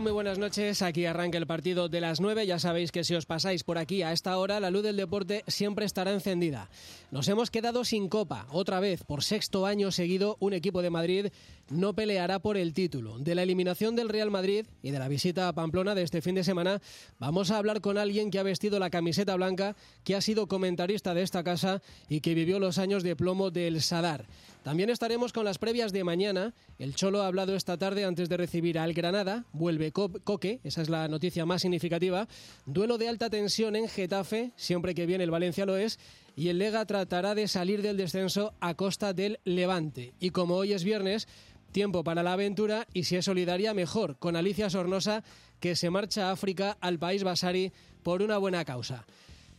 [0.00, 0.82] Muy buenas noches.
[0.82, 2.46] Aquí arranca el partido de las 9.
[2.46, 5.42] Ya sabéis que si os pasáis por aquí a esta hora, la luz del deporte
[5.46, 6.68] siempre estará encendida.
[7.10, 8.46] Nos hemos quedado sin copa.
[8.50, 11.26] Otra vez, por sexto año seguido, un equipo de Madrid
[11.70, 13.18] no peleará por el título.
[13.18, 16.34] De la eliminación del Real Madrid y de la visita a Pamplona de este fin
[16.34, 16.82] de semana,
[17.18, 21.14] vamos a hablar con alguien que ha vestido la camiseta blanca, que ha sido comentarista
[21.14, 24.26] de esta casa y que vivió los años de plomo del Sadar.
[24.66, 26.52] También estaremos con las previas de mañana.
[26.80, 29.44] El Cholo ha hablado esta tarde antes de recibir al Granada.
[29.52, 32.26] Vuelve Coque, esa es la noticia más significativa.
[32.66, 36.00] Duelo de alta tensión en Getafe, siempre que viene el Valencia lo es.
[36.34, 40.14] Y el Lega tratará de salir del descenso a costa del Levante.
[40.18, 41.28] Y como hoy es viernes,
[41.70, 45.22] tiempo para la aventura y si es solidaria, mejor, con Alicia Sornosa,
[45.60, 47.70] que se marcha a África, al país Basari,
[48.02, 49.06] por una buena causa.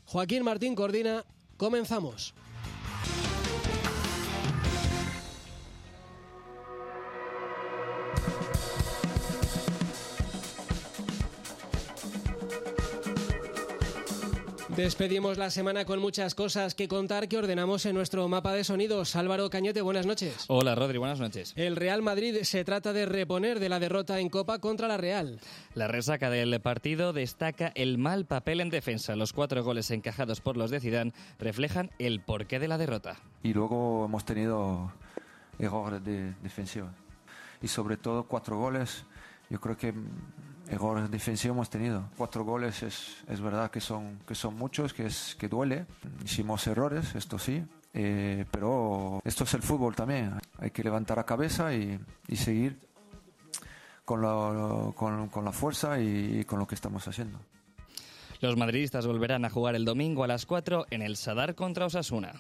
[0.04, 1.24] Joaquín Martín Cordina,
[1.56, 2.34] comenzamos.
[14.78, 19.16] Despedimos la semana con muchas cosas que contar que ordenamos en nuestro mapa de sonidos.
[19.16, 20.46] Álvaro Cañete, buenas noches.
[20.50, 21.54] Hola Rodri, buenas noches.
[21.56, 25.40] El Real Madrid se trata de reponer de la derrota en Copa contra la Real.
[25.74, 29.16] La resaca del partido destaca el mal papel en defensa.
[29.16, 33.18] Los cuatro goles encajados por los de Zidane reflejan el porqué de la derrota.
[33.42, 34.92] Y luego hemos tenido
[35.58, 36.94] errores de defensiva.
[37.64, 39.06] Y sobre todo cuatro goles.
[39.50, 39.92] Yo creo que
[40.70, 42.10] errores defensivos hemos tenido.
[42.18, 45.86] Cuatro goles es, es verdad que son, que son muchos, que, es, que duele.
[46.24, 50.34] Hicimos errores, esto sí, eh, pero esto es el fútbol también.
[50.60, 52.80] Hay que levantar la cabeza y, y seguir
[54.06, 57.40] con la, con, con la fuerza y, y con lo que estamos haciendo.
[58.40, 62.34] Los madridistas volverán a jugar el domingo a las 4 en el Sadar contra Osasuna.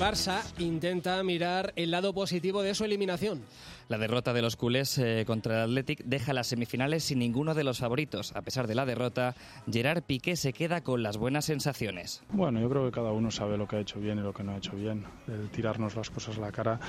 [0.00, 3.42] Barça intenta mirar el lado positivo de su eliminación.
[3.88, 7.64] La derrota de los culés eh, contra el Athletic deja las semifinales sin ninguno de
[7.64, 8.34] los favoritos.
[8.34, 9.34] A pesar de la derrota,
[9.70, 12.22] Gerard Piqué se queda con las buenas sensaciones.
[12.30, 14.42] Bueno, yo creo que cada uno sabe lo que ha hecho bien y lo que
[14.42, 15.04] no ha hecho bien.
[15.28, 16.80] El tirarnos las cosas a la cara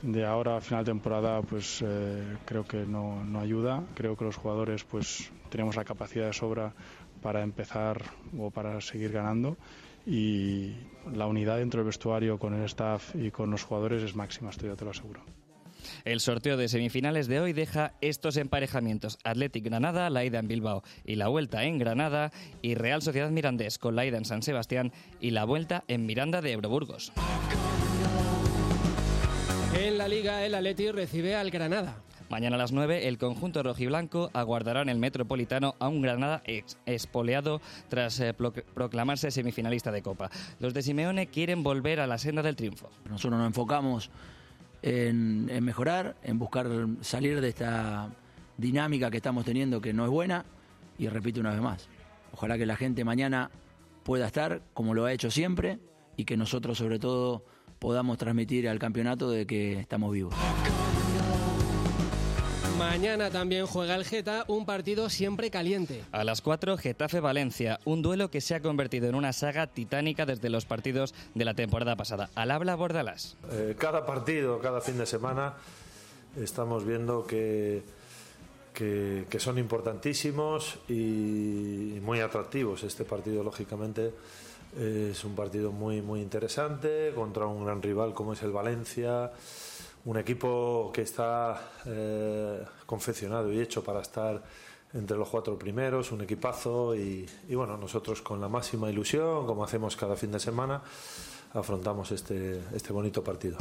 [0.00, 3.82] de ahora a final de temporada, pues eh, creo que no, no ayuda.
[3.94, 6.72] Creo que los jugadores, pues tenemos la capacidad de sobra
[7.20, 8.00] para empezar
[8.38, 9.58] o para seguir ganando
[10.06, 10.72] y
[11.12, 14.66] la unidad dentro del vestuario con el staff y con los jugadores es máxima, esto
[14.66, 15.22] ya te lo aseguro.
[16.04, 20.82] El sorteo de semifinales de hoy deja estos emparejamientos: Athletic Granada, la ida en Bilbao
[21.04, 22.32] y la vuelta en Granada,
[22.62, 26.40] y Real Sociedad Mirandés con la ida en San Sebastián y la vuelta en Miranda
[26.40, 27.12] de Ebroburgos.
[29.78, 32.02] En la liga, el Athletic recibe al Granada.
[32.30, 36.42] Mañana a las 9, el conjunto rojiblanco aguardará en el Metropolitano a un Granada
[36.86, 40.30] espoleado tras eh, proclamarse semifinalista de Copa.
[40.58, 42.90] Los de Simeone quieren volver a la senda del triunfo.
[43.08, 44.10] Nosotros nos enfocamos
[44.82, 46.66] en, en mejorar, en buscar
[47.02, 48.10] salir de esta
[48.56, 50.44] dinámica que estamos teniendo que no es buena
[50.98, 51.88] y repito una vez más,
[52.32, 53.50] ojalá que la gente mañana
[54.04, 55.78] pueda estar como lo ha hecho siempre
[56.16, 57.44] y que nosotros sobre todo
[57.78, 60.34] podamos transmitir al campeonato de que estamos vivos.
[62.90, 66.04] Mañana también juega el Geta, un partido siempre caliente.
[66.12, 70.50] A las 4, Getafe-Valencia, un duelo que se ha convertido en una saga titánica desde
[70.50, 72.28] los partidos de la temporada pasada.
[72.34, 73.36] Al habla Bordalás.
[73.50, 75.54] Eh, cada partido, cada fin de semana,
[76.36, 77.82] estamos viendo que,
[78.74, 82.84] que, que son importantísimos y muy atractivos.
[82.84, 84.12] Este partido, lógicamente,
[84.78, 89.32] es un partido muy, muy interesante contra un gran rival como es el Valencia
[90.04, 94.42] un equipo que está eh, confeccionado y hecho para estar
[94.92, 99.64] entre los cuatro primeros, un equipazo y, y, bueno, nosotros con la máxima ilusión, como
[99.64, 100.82] hacemos cada fin de semana,
[101.52, 103.58] afrontamos este, este bonito partido.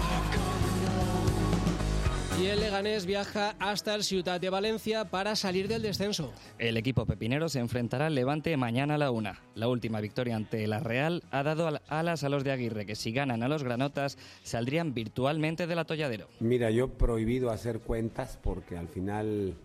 [2.44, 6.34] Y el Leganés viaja hasta el Ciutat de Valencia para salir del descenso.
[6.60, 9.40] El equipo pepinero se enfrentará al Levante mañana a la una.
[9.56, 13.14] La última victoria ante la Real ha dado alas a los de Aguirre, que si
[13.14, 16.28] ganan a los granotas saldrían virtualmente del atolladero.
[16.42, 19.56] Mira, yo prohibido hacer cuentas porque al final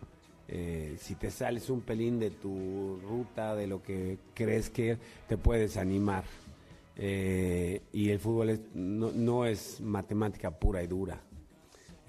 [0.46, 5.36] eh, si te sales un pelín de tu ruta, de lo que crees que te
[5.36, 6.22] puedes animar.
[6.96, 11.20] Eh, y el fútbol es, no, no es matemática pura y dura.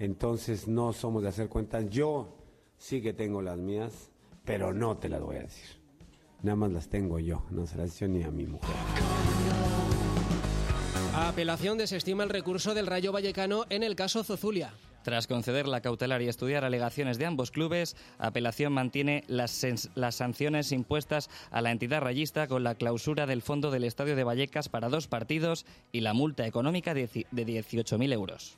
[0.00, 1.88] Entonces no somos de hacer cuentas.
[1.90, 2.34] Yo
[2.78, 4.10] sí que tengo las mías,
[4.44, 5.78] pero no te las voy a decir.
[6.42, 8.74] Nada más las tengo yo, no se las he dicho ni a mi mujer.
[11.14, 14.72] apelación desestima el recurso del Rayo Vallecano en el caso Zozulia.
[15.02, 20.72] Tras conceder la cautelar y estudiar alegaciones de ambos clubes, apelación mantiene las, las, sanciones
[20.72, 24.88] impuestas a la entidad rayista con la clausura del fondo del Estadio de Vallecas para
[24.88, 28.56] dos partidos y la multa económica de 18.000 euros.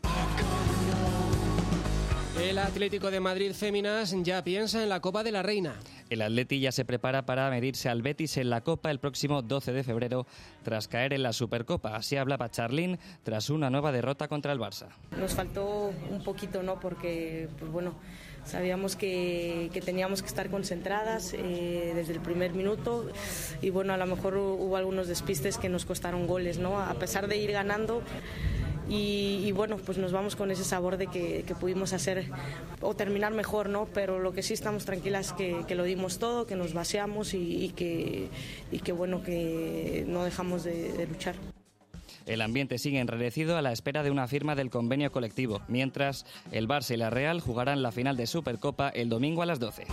[2.43, 5.77] El Atlético de Madrid Féminas ya piensa en la Copa de la Reina.
[6.11, 9.73] El Atleti ya se prepara para medirse al Betis en la Copa el próximo 12
[9.73, 10.27] de febrero
[10.65, 11.95] tras caer en la Supercopa.
[11.95, 14.89] Así habla Pacharlín tras una nueva derrota contra el Barça.
[15.17, 16.81] Nos faltó un poquito, ¿no?
[16.81, 17.95] Porque, pues bueno,
[18.45, 23.09] sabíamos que, teníamos que estar concentradas eh, desde el primer minuto
[23.63, 26.81] y bueno, a lo mejor hubo algunos despistes que nos costaron goles, ¿no?
[26.81, 28.03] A pesar de ir ganando
[28.95, 32.27] y, bueno, pues nos vamos con ese sabor de que, pudimos hacer
[32.81, 33.87] o terminar mejor, ¿no?
[33.87, 37.73] Pero lo que sí estamos tranquilas que, que lo dimos todo, que nos vaciamos y,
[37.77, 38.29] que,
[38.71, 41.37] y que bueno, que no dejamos de, luchar.
[42.27, 46.69] El ambiente sigue enrarecido a la espera de una firma del convenio colectivo, mientras el
[46.69, 49.87] Barça y la Real jugarán la final de Supercopa el domingo a las 12.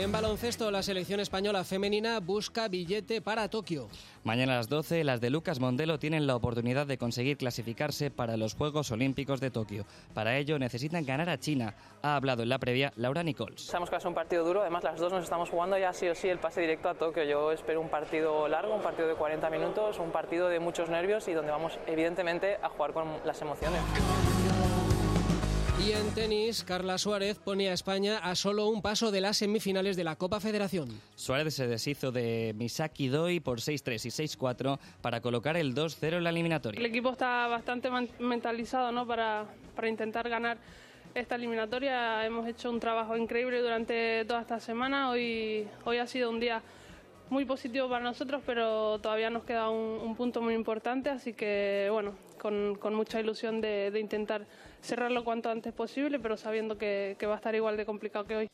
[0.00, 3.86] En baloncesto, la selección española femenina busca billete para Tokio.
[4.24, 8.38] Mañana a las 12, las de Lucas Mondelo tienen la oportunidad de conseguir clasificarse para
[8.38, 9.84] los Juegos Olímpicos de Tokio.
[10.14, 11.74] Para ello necesitan ganar a China.
[12.00, 13.60] Ha hablado en la previa Laura Nichols.
[13.60, 15.92] Sabemos que va a ser un partido duro, además las dos nos estamos jugando ya
[15.92, 17.22] sí o sí el pase directo a Tokio.
[17.24, 21.28] Yo espero un partido largo, un partido de 40 minutos, un partido de muchos nervios
[21.28, 23.82] y donde vamos evidentemente a jugar con las emociones.
[25.80, 29.96] Y en tenis, Carla Suárez pone a España a solo un paso de las semifinales
[29.96, 30.90] de la Copa Federación.
[31.14, 36.24] Suárez se deshizo de Misaki Doi por 6-3 y 6-4 para colocar el 2-0 en
[36.24, 36.78] la eliminatoria.
[36.78, 37.88] El equipo está bastante
[38.18, 39.06] mentalizado ¿no?
[39.06, 40.58] para, para intentar ganar
[41.14, 42.26] esta eliminatoria.
[42.26, 45.08] Hemos hecho un trabajo increíble durante toda esta semana.
[45.10, 46.62] Hoy, hoy ha sido un día
[47.30, 52.14] muy positivo para nosotros, pero todavía nos queda un, punto muy importante, así que bueno,
[52.38, 54.46] con, mucha ilusión de, de intentar
[54.82, 58.48] cerrarlo cuanto antes posible, pero sabiendo que, va a estar igual de complicado que hoy.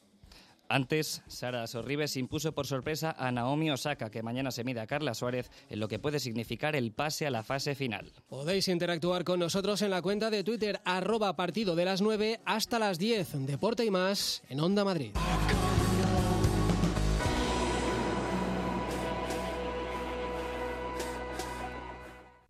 [0.69, 5.14] Antes, Sara Sorribes impuso por sorpresa a Naomi Osaka, que mañana se mide a Carla
[5.14, 8.12] Suárez en lo que puede significar el pase a la fase final.
[8.28, 12.81] Podéis interactuar con nosotros en la cuenta de Twitter arroba partido de las 9 hasta
[12.81, 13.46] las 10.
[13.46, 15.12] Deporte y más en Onda Madrid.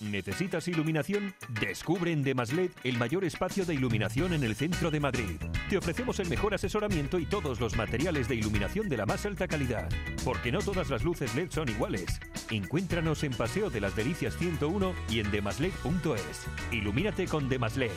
[0.00, 1.34] ¿Necesitas iluminación?
[1.60, 5.40] Descubre en Demasled el mayor espacio de iluminación en el centro de Madrid.
[5.68, 9.46] Te ofrecemos el mejor asesoramiento y todos los materiales de iluminación de la más alta
[9.46, 9.90] calidad.
[10.24, 12.18] Porque no todas las luces LED son iguales.
[12.50, 16.46] Encuéntranos en Paseo de las Delicias 101 y en demasled.es.
[16.72, 17.90] Ilumínate con Demasled.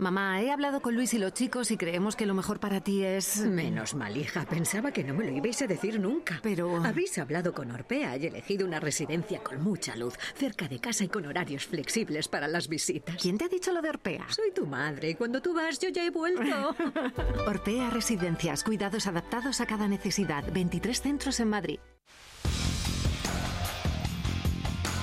[0.00, 3.04] Mamá, he hablado con Luis y los chicos y creemos que lo mejor para ti
[3.04, 3.40] es...
[3.40, 4.46] Menos mal, hija.
[4.46, 6.40] Pensaba que no me lo ibais a decir nunca.
[6.42, 6.82] Pero...
[6.82, 11.08] Habéis hablado con Orpea y elegido una residencia con mucha luz, cerca de casa y
[11.08, 13.14] con horarios flexibles para las visitas.
[13.20, 14.24] ¿Quién te ha dicho lo de Orpea?
[14.30, 16.74] Soy tu madre y cuando tú vas yo ya he vuelto.
[17.46, 20.50] Orpea Residencias, cuidados adaptados a cada necesidad.
[20.50, 21.78] 23 centros en Madrid.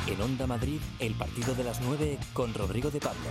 [0.07, 3.29] En Onda Madrid, el partido de las 9 con Rodrigo de Pablo.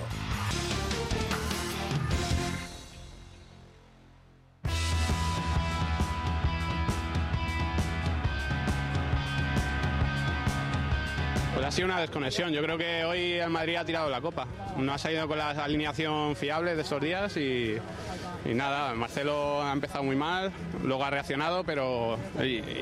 [11.64, 12.52] Ha sido una desconexión.
[12.52, 14.46] Yo creo que hoy el Madrid ha tirado la copa.
[14.76, 17.76] No ha salido con la alineación fiable de estos días y,
[18.44, 20.52] nada, Marcelo ha empezado muy mal,
[20.84, 22.18] luego ha reaccionado, pero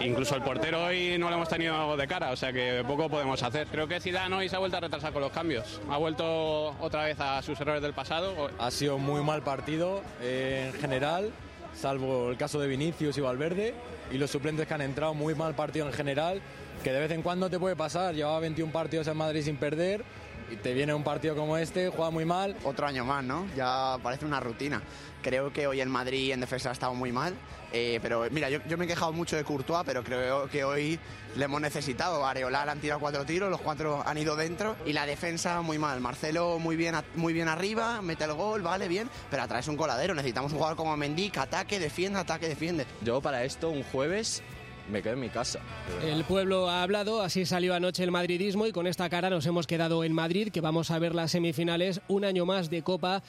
[0.04, 3.42] incluso el portero hoy no lo hemos tenido de cara, o sea que poco podemos
[3.42, 3.66] hacer.
[3.68, 5.80] Creo que Zidane hoy se ha vuelto a retrasar con los cambios.
[5.90, 8.50] Ha vuelto otra vez a sus errores del pasado.
[8.58, 11.30] Ha sido muy mal partido eh, en general
[11.74, 13.74] salvo el caso de Vinicius y Valverde,
[14.12, 16.40] y los suplentes que han entrado muy mal partido en general
[16.84, 18.14] que de vez en cuando te puede pasar.
[18.14, 20.04] Llevaba 21 partidos en Madrid sin perder
[20.50, 22.54] y te viene un partido como este, juega muy mal.
[22.62, 23.46] Otro año más, ¿no?
[23.56, 24.82] Ya parece una rutina.
[25.22, 27.34] Creo que hoy el Madrid en defensa ha estado muy mal,
[27.72, 30.98] eh, pero mira, yo, me he quejado mucho de Courtois, pero creo que hoy
[31.34, 32.26] le hemos necesitado.
[32.26, 36.02] Areolar han tirado cuatro tiros, los cuatro han ido dentro y la defensa muy mal.
[36.02, 39.78] Marcelo muy bien, muy bien arriba, mete el gol, vale, bien, pero atrás es un
[39.78, 40.14] coladero.
[40.14, 42.84] Necesitamos un jugador como Mendy que ataque, defienda, ataque, defiende.
[43.00, 44.42] Yo para esto un jueves
[44.90, 45.60] me quedo en mi casa.
[46.02, 49.66] El pueblo ha hablado, así salió anoche el madridismo y con esta cara nos hemos
[49.66, 53.22] quedado en Madrid, que vamos a ver las semifinales un año más de Copa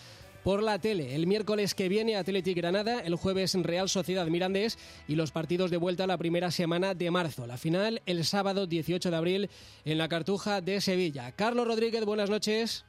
[0.44, 1.16] por la tele.
[1.16, 5.78] El miércoles que viene Athletic Granada, el jueves Real Sociedad Mirandés y los partidos de
[5.78, 7.48] vuelta la primera semana de marzo.
[7.48, 9.50] La final el sábado 18 de abril
[9.86, 11.32] en la Cartuja de Sevilla.
[11.32, 12.86] Carlos Rodríguez, buenas noches.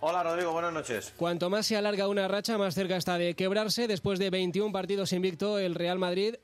[0.00, 1.12] Hola Rodrigo, buenas noches.
[1.16, 3.88] Cuanto más se alarga una racha, más cerca está de quebrarse.
[3.88, 6.34] Después de 21 partidos invicto, el Real Madrid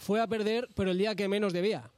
[0.00, 1.90] fue a perder, pero el día que menos debía.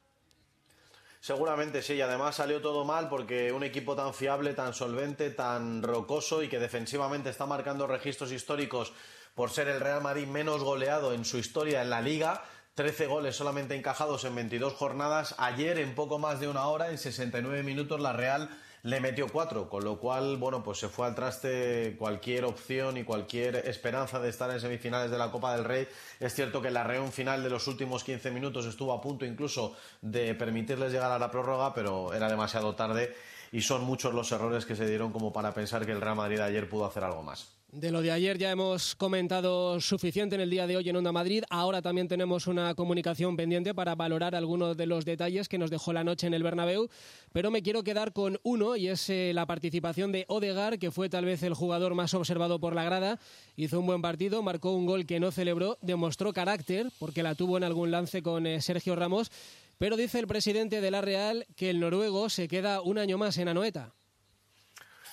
[1.20, 5.82] Seguramente sí, y además salió todo mal porque un equipo tan fiable, tan solvente, tan
[5.82, 8.92] rocoso y que defensivamente está marcando registros históricos
[9.36, 12.42] por ser el Real Madrid menos goleado en su historia en la liga,
[12.74, 15.36] 13 goles solamente encajados en 22 jornadas.
[15.38, 18.50] Ayer, en poco más de una hora, en 69 minutos, la Real
[18.82, 23.04] le metió cuatro, con lo cual, bueno, pues se fue al traste cualquier opción y
[23.04, 25.86] cualquier esperanza de estar en semifinales de la Copa del Rey.
[26.18, 29.76] Es cierto que la reunión final de los últimos 15 minutos estuvo a punto incluso
[30.00, 33.14] de permitirles llegar a la prórroga, pero era demasiado tarde
[33.52, 36.40] y son muchos los errores que se dieron como para pensar que el Real Madrid
[36.40, 37.61] ayer pudo hacer algo más.
[37.72, 41.10] De lo de ayer ya hemos comentado suficiente en el día de hoy en Onda
[41.10, 41.42] Madrid.
[41.48, 45.94] Ahora también tenemos una comunicación pendiente para valorar algunos de los detalles que nos dejó
[45.94, 46.90] la noche en el Bernabéu.
[47.32, 51.08] Pero me quiero quedar con uno y es eh, la participación de Odegar, que fue
[51.08, 53.18] tal vez el jugador más observado por la grada.
[53.56, 57.56] Hizo un buen partido, marcó un gol que no celebró, demostró carácter porque la tuvo
[57.56, 59.32] en algún lance con eh, Sergio Ramos.
[59.78, 63.38] Pero dice el presidente de la Real que el noruego se queda un año más
[63.38, 63.94] en Anoeta.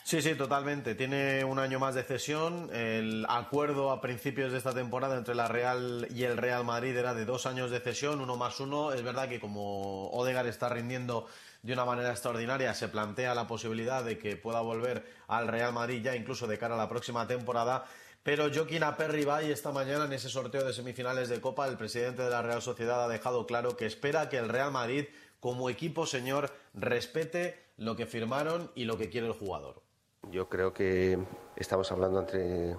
[0.03, 0.95] Sí, sí, totalmente.
[0.95, 2.69] Tiene un año más de cesión.
[2.73, 7.13] El acuerdo a principios de esta temporada entre la Real y el Real Madrid era
[7.13, 8.91] de dos años de cesión, uno más uno.
[8.91, 11.27] Es verdad que como Odegar está rindiendo
[11.61, 16.01] de una manera extraordinaria, se plantea la posibilidad de que pueda volver al Real Madrid
[16.01, 17.85] ya incluso de cara a la próxima temporada.
[18.23, 22.29] Pero Joaquín Aperribay esta mañana en ese sorteo de semifinales de Copa, el presidente de
[22.29, 25.05] la Real Sociedad ha dejado claro que espera que el Real Madrid,
[25.39, 29.88] como equipo señor, respete lo que firmaron y lo que quiere el jugador.
[30.27, 31.17] Yo creo que
[31.55, 32.75] estamos hablando entre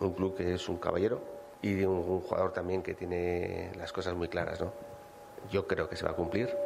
[0.00, 1.22] un club que es un caballero
[1.62, 4.72] y de un, jugador también que tiene las cosas muy claras, ¿no?
[5.50, 6.56] Yo creo que se va a cumplir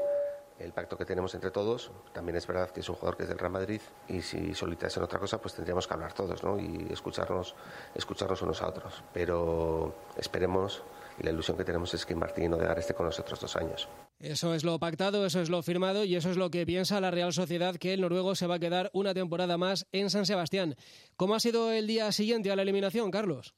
[0.59, 1.91] el pacto que tenemos entre todos.
[2.13, 5.03] También es verdad que es un jugador que es del Real Madrid y si solitasen
[5.03, 6.59] otra cosa, pues tendríamos que hablar todos, ¿no?
[6.59, 7.55] Y escucharnos,
[7.95, 9.03] escucharnos unos a otros.
[9.13, 10.83] Pero esperemos
[11.19, 13.89] y la ilusión que tenemos es que Martín Odegar esté con nosotros dos años.
[14.19, 17.11] Eso es lo pactado, eso es lo firmado y eso es lo que piensa la
[17.11, 20.77] Real Sociedad, que el noruego se va a quedar una temporada más en San Sebastián.
[21.17, 23.55] ¿Cómo ha sido el día siguiente a la eliminación, Carlos?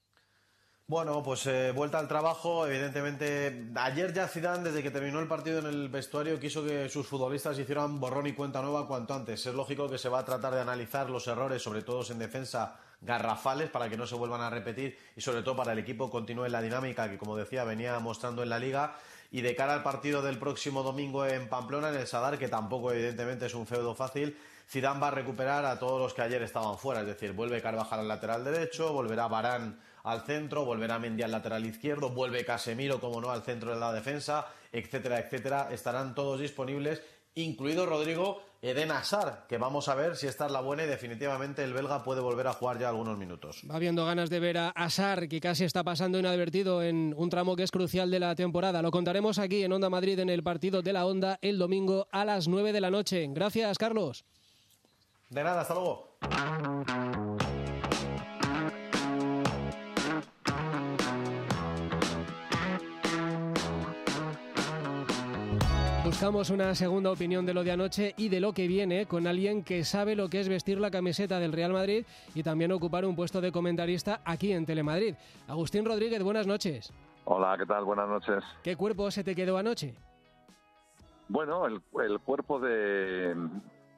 [0.89, 2.65] Bueno, pues eh, vuelta al trabajo.
[2.65, 7.09] Evidentemente, ayer ya Zidane, desde que terminó el partido en el vestuario, quiso que sus
[7.09, 9.45] futbolistas hicieran borrón y cuenta nueva cuanto antes.
[9.45, 12.79] Es lógico que se va a tratar de analizar los errores, sobre todo en defensa,
[13.07, 16.49] garrafales, para que no se vuelvan a repetir y sobre todo para el equipo continúe
[16.49, 18.97] la dinámica que, como decía, venía mostrando en la liga.
[19.31, 22.93] Y de cara al partido del próximo domingo en Pamplona, en el Sadar, que tampoco
[22.93, 24.37] evidentemente es un feudo fácil,
[24.69, 27.01] Zidane va a recuperar a todos los que ayer estaban fuera.
[27.01, 31.65] Es decir, vuelve Carvajal al lateral derecho, volverá Barán al centro, volverá Mendy al lateral
[31.67, 35.69] izquierdo, vuelve Casemiro, como no, al centro de la defensa, etcétera, etcétera.
[35.73, 37.03] Estarán todos disponibles,
[37.35, 41.63] incluido Rodrigo Eden Hazard, que vamos a ver si esta es la buena y definitivamente
[41.63, 43.63] el belga puede volver a jugar ya algunos minutos.
[43.71, 47.57] Va habiendo ganas de ver a Hazard, que casi está pasando inadvertido en un tramo
[47.57, 48.83] que es crucial de la temporada.
[48.83, 52.25] Lo contaremos aquí en Onda Madrid en el partido de la Onda el domingo a
[52.25, 53.27] las 9 de la noche.
[53.31, 54.25] Gracias, Carlos.
[55.31, 56.19] De nada, hasta luego.
[66.07, 69.65] Buscamos una segunda opinión de lo de anoche y de lo que viene con alguien
[69.65, 73.17] que sabe lo que es vestir la camiseta del Real Madrid y también ocupar un
[73.17, 75.17] puesto de comentarista aquí en Telemadrid.
[75.49, 76.93] Agustín Rodríguez, buenas noches.
[77.25, 77.85] Hola, ¿qué tal?
[77.85, 78.45] Buenas noches.
[78.63, 79.97] ¿Qué cuerpo se te quedó anoche?
[81.29, 81.81] Bueno, el,
[82.21, 83.35] cuerpo de,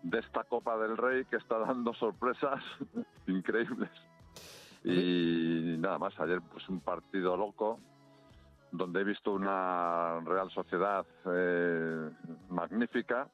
[0.03, 2.65] de esta Copa del Rey que está dando sorpresas
[3.27, 3.91] increíbles.
[4.83, 7.79] Y nada más, ayer pues un partido loco,
[8.73, 12.11] donde he visto una Real Sociedad eh,
[12.51, 13.29] magnífica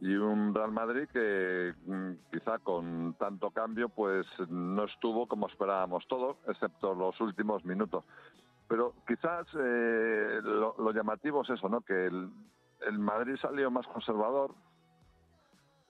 [0.00, 6.06] y un Real Madrid que mm, quizá con tanto cambio pues no estuvo como esperábamos
[6.08, 8.04] todos, excepto los últimos minutos.
[8.68, 11.80] Pero quizás eh, lo, llamativo es eso, ¿no?
[11.80, 12.30] Que el,
[12.86, 14.54] el Madrid salió más conservador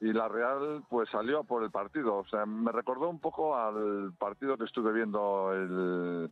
[0.01, 2.17] y la Real pues salió por el partido.
[2.17, 6.31] O sea, me recordó un poco al partido que estuve viendo el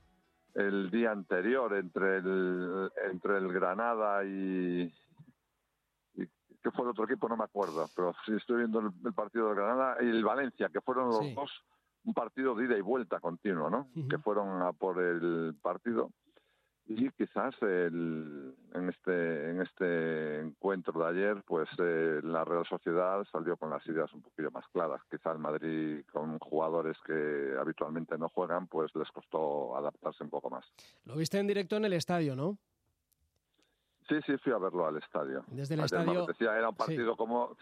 [0.56, 4.92] el día anterior entre el, entre el Granada y,
[6.14, 6.26] y
[6.62, 7.28] ¿qué fue el otro equipo?
[7.28, 10.80] No me acuerdo, pero sí estoy viendo el, partido del Granada y el Valencia, que
[10.80, 11.50] fueron los dos
[12.04, 13.88] un partido de ida y vuelta continuo, ¿no?
[14.08, 16.10] Que fueron a por el partido
[16.88, 23.24] y quizás el, en este en este encuentro de ayer pues eh, la Real Sociedad
[23.30, 25.00] salió con las ideas un poquillo más claras.
[25.10, 30.48] Quizás el Madrid con jugadores que habitualmente no juegan pues les costó adaptarse un poco
[30.48, 30.64] más.
[31.04, 32.58] Lo viste en directo en el estadio no
[34.08, 35.44] sí sí fui a verlo al estadio.
[35.48, 37.56] Desde el Ayer me estadio apetecía, era un partido como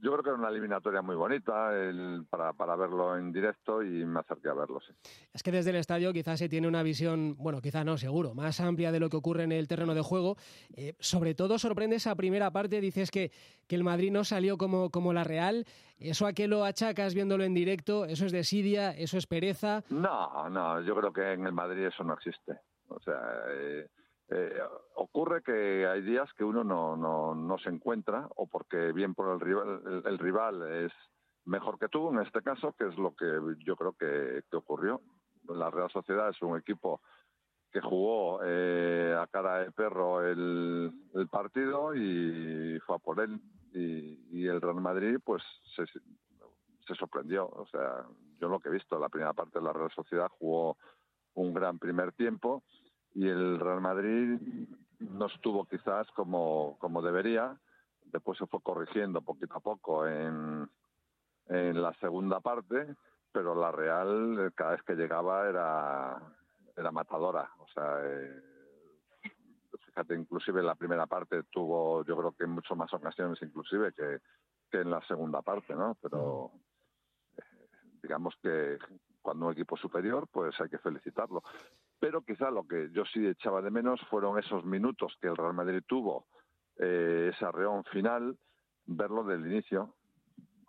[0.00, 4.04] yo creo que era una eliminatoria muy bonita el, para, para verlo en directo y
[4.04, 4.92] me acerqué a verlo, sí.
[5.32, 8.60] Es que desde el estadio quizás se tiene una visión, bueno, quizá no, seguro, más
[8.60, 10.36] amplia de lo que ocurre en el terreno de juego.
[10.74, 13.30] Eh, sobre todo sorprende esa primera parte, dices que,
[13.66, 15.64] que el Madrid no salió como, como la Real.
[15.98, 18.04] ¿Eso a qué lo achacas viéndolo en directo?
[18.04, 18.90] ¿Eso es desidia?
[18.90, 19.82] ¿Eso es pereza?
[19.88, 22.58] No, no, yo creo que en el Madrid eso no existe.
[22.88, 23.88] O sea, eh,
[24.28, 24.60] eh,
[24.96, 29.32] ocurre que hay días que uno no, no, no se encuentra o porque bien por
[29.32, 30.92] el rival, el, rival es
[31.44, 33.26] mejor que tú en este caso, que es lo que
[33.64, 35.00] yo creo que, que ocurrió.
[35.48, 37.00] La Real Sociedad es un equipo
[37.70, 40.92] que jugó eh, a cara de perro el,
[41.30, 43.40] partido y fue a por él.
[43.72, 45.42] Y, y el Real Madrid, pues
[45.76, 47.46] se, se, sorprendió.
[47.46, 48.06] O sea,
[48.40, 50.78] yo lo que he visto, la primera parte de la Real Sociedad jugó
[51.34, 52.64] un gran primer tiempo
[53.16, 54.38] y el Real Madrid
[54.98, 57.58] no estuvo quizás como, como debería.
[58.04, 60.68] Después se fue corrigiendo poquito a poco en,
[61.46, 62.94] en la segunda parte,
[63.32, 66.20] pero la Real cada vez que llegaba era,
[66.76, 67.50] era matadora.
[67.58, 68.42] O sea, eh,
[69.86, 73.94] fíjate, inclusive en la primera parte tuvo, yo creo que en muchas más ocasiones inclusive
[73.94, 74.18] que,
[74.70, 75.96] que en la segunda parte, ¿no?
[76.02, 76.50] Pero
[77.38, 77.68] eh,
[78.02, 78.76] digamos que
[79.22, 81.42] cuando un equipo superior, pues hay que felicitarlo.
[81.98, 85.54] Pero quizá lo que yo sí echaba de menos fueron esos minutos que el Real
[85.54, 86.26] Madrid tuvo,
[86.78, 88.36] eh, ese arreón final,
[88.84, 89.94] verlo del inicio,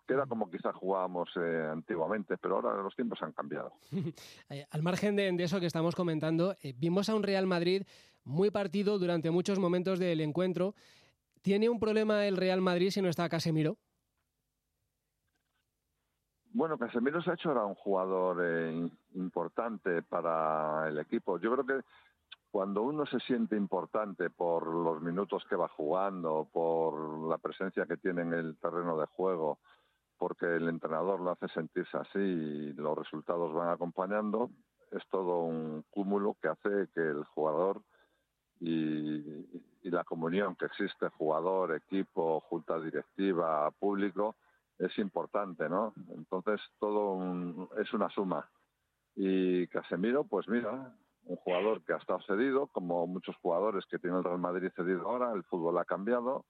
[0.06, 3.72] que era como quizá jugábamos eh, antiguamente, pero ahora los tiempos han cambiado.
[4.50, 7.82] Eh, Al margen de, eso que estamos comentando, vimos a un Real Madrid
[8.24, 10.74] muy partido durante muchos momentos del encuentro.
[11.42, 13.76] ¿Tiene un problema el Real Madrid si no está Casemiro?
[16.52, 21.38] Bueno, Casemiro se ha hecho ahora un jugador eh, importante para el equipo.
[21.38, 21.86] Yo creo que
[22.50, 27.98] cuando uno se siente importante por los minutos que va jugando, por la presencia que
[27.98, 29.58] tiene en el terreno de juego,
[30.16, 34.50] porque el entrenador lo hace sentirse así y los resultados van acompañando,
[34.90, 37.82] es todo un cúmulo que hace que el jugador
[38.58, 39.18] y,
[39.82, 44.34] y la comunión que existe jugador, equipo, junta directiva, público,
[44.78, 45.92] es importante, ¿no?
[46.16, 48.48] Entonces todo un, es una suma.
[49.16, 54.18] Y Casemiro, pues mira, un jugador que ha estado cedido, como muchos jugadores que tiene
[54.18, 56.46] el Real Madrid cedido ahora, el fútbol ha cambiado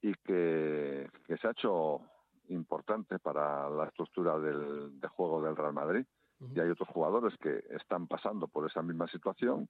[0.00, 2.00] y que, que se ha hecho
[2.48, 6.06] importante para la estructura del, de juego del Real Madrid.
[6.40, 6.56] Uh -huh.
[6.56, 9.68] Y hay otros jugadores que están pasando por esa misma situación.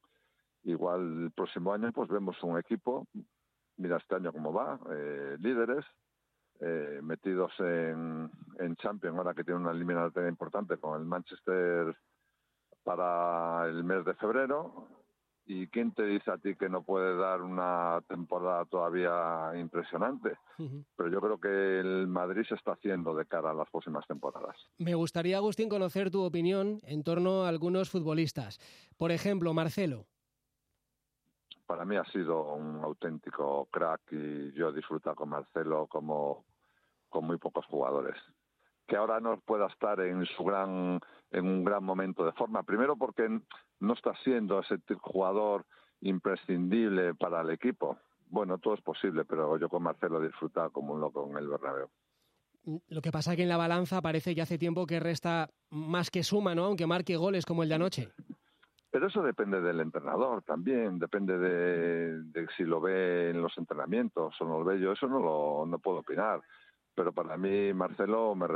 [0.65, 3.07] Igual el próximo año pues vemos un equipo,
[3.79, 5.85] mira este año cómo va, eh, líderes,
[6.61, 11.97] eh, metidos en, en Champions, ahora que tiene una eliminatoria importante con el Manchester
[12.83, 14.89] para el mes de febrero.
[15.51, 20.37] ¿Y quién te dice a ti que no puede dar una temporada todavía impresionante?
[20.59, 20.85] Uh -huh.
[20.95, 24.57] Pero yo creo que el Madrid se está haciendo de cara a las próximas temporadas.
[24.77, 28.59] Me gustaría, Agustín, conocer tu opinión en torno a algunos futbolistas.
[28.99, 30.05] Por ejemplo, Marcelo.
[31.69, 36.47] Para mí ha sido un auténtico crack y yo he disfrutado con Marcelo como
[37.11, 38.17] con muy pocos jugadores.
[38.87, 40.99] Que ahora no pueda estar en su gran,
[41.31, 42.63] en un gran momento de forma.
[42.63, 43.29] Primero porque
[43.81, 45.67] no está siendo ese jugador
[46.01, 47.99] imprescindible para el equipo.
[48.31, 51.49] Bueno, todo es posible, pero yo con Marcelo he disfrutado como un loco en el
[51.49, 51.91] Bernabéu.
[52.89, 56.11] Lo que pasa es que en la balanza parece que hace tiempo que resta más
[56.11, 56.65] que suma, ¿no?
[56.65, 58.09] Aunque marque goles como el de anoche.
[58.91, 64.35] Pero eso depende del entrenador también, depende de, de si lo ve en los entrenamientos
[64.41, 66.41] o no lo ve yo, eso no lo no puedo opinar
[66.99, 68.49] pero para mí Marcelo me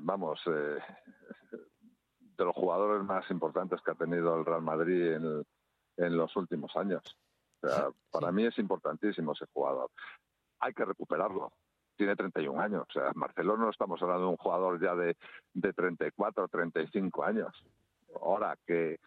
[0.00, 0.78] vamos eh,
[2.18, 5.44] de los jugadores más importantes que ha tenido el Real Madrid en,
[5.98, 7.02] en los últimos años.
[7.60, 8.34] O sea, sí, para sí.
[8.36, 9.90] mí es importantísimo ese jugador.
[10.60, 11.52] Hay que recuperarlo.
[11.94, 12.86] Tiene 31 años.
[12.88, 15.18] O sea, Marcelo no estamos hablando de un jugador ya de,
[15.52, 17.52] de 34 o 35 años.
[18.18, 18.98] Ahora, que,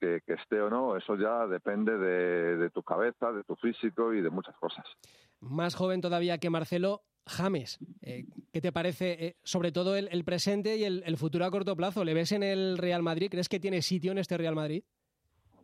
[0.00, 4.12] que, que, esté o no, eso ya depende de, de tu cabeza, de tu físico
[4.14, 4.86] y de muchas cosas.
[5.40, 10.24] Más joven todavía que Marcelo, James, eh, ¿qué te parece eh, sobre todo el, el
[10.24, 12.04] presente y el, el, futuro a corto plazo?
[12.04, 13.30] ¿Le ves en el Real Madrid?
[13.30, 14.82] ¿Crees que tiene sitio en este Real Madrid?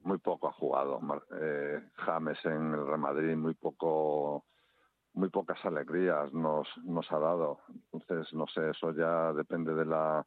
[0.05, 1.01] Muy poco ha jugado
[1.41, 4.45] eh, James en el Real Madrid, muy poco,
[5.15, 7.59] muy pocas alegrías nos, nos ha dado.
[7.93, 10.25] Entonces, no sé, eso ya depende de la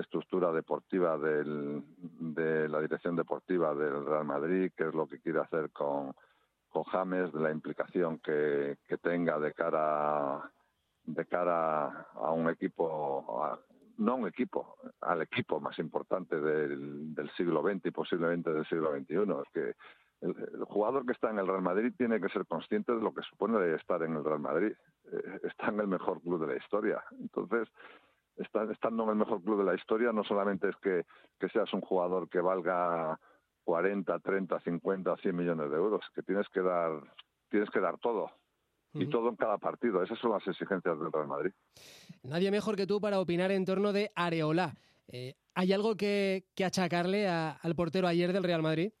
[0.00, 5.40] estructura deportiva del, de la dirección deportiva del Real Madrid, qué es lo que quiere
[5.40, 6.12] hacer con,
[6.84, 10.50] James, de la implicación que, tenga de cara
[11.04, 13.58] de cara a un equipo, a-
[13.98, 19.14] no un equipo, al equipo más importante del, siglo XX y posiblemente del siglo XXI.
[19.14, 19.74] Es que
[20.20, 23.14] el, el jugador que está en el Real Madrid tiene que ser consciente de lo
[23.14, 24.72] que supone estar en el Real Madrid.
[25.12, 27.02] Eh, está en el mejor club de la historia.
[27.20, 27.68] Entonces,
[28.36, 31.04] estando en el mejor club de la historia no solamente es que,
[31.38, 33.18] que seas un jugador que valga
[33.64, 37.00] 40, 30, 50, 100 millones de euros, que tienes que dar,
[37.48, 38.30] tienes que dar todo.
[38.94, 40.02] Y todo en cada partido.
[40.02, 41.50] Esas son las exigencias del Real Madrid.
[42.22, 44.74] Nadie mejor que tú para opinar en torno de Areola.
[45.08, 48.92] Eh, ¿Hay algo que, que achacarle a- al portero ayer del Real Madrid?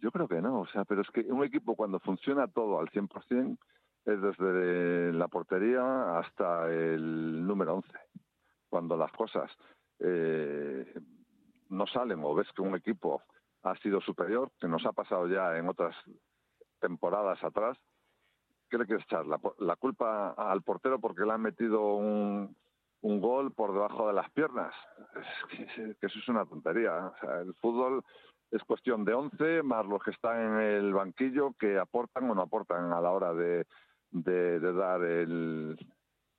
[0.00, 2.88] Yo creo que no, o sea, pero es que un equipo cuando funciona todo al
[2.90, 3.58] 100%
[4.04, 7.88] es desde la portería hasta el número 11.
[8.68, 9.50] Cuando las cosas
[9.98, 10.94] eh,
[11.68, 13.22] no salen o ves que un equipo
[13.62, 15.94] ha sido superior, que nos ha pasado ya en otras
[16.80, 17.76] temporadas atrás,
[18.70, 19.26] ¿qué le quieres echar?
[19.26, 22.56] ¿La, la culpa al portero porque le han metido un,
[23.02, 24.74] un gol por debajo de las piernas?
[25.16, 27.06] Es que, que eso es una tontería.
[27.08, 28.02] O sea, el fútbol
[28.50, 32.42] es cuestión de 11 más los que están en el banquillo que aportan o no
[32.42, 33.66] aportan a la hora de,
[34.10, 35.76] de, de dar el,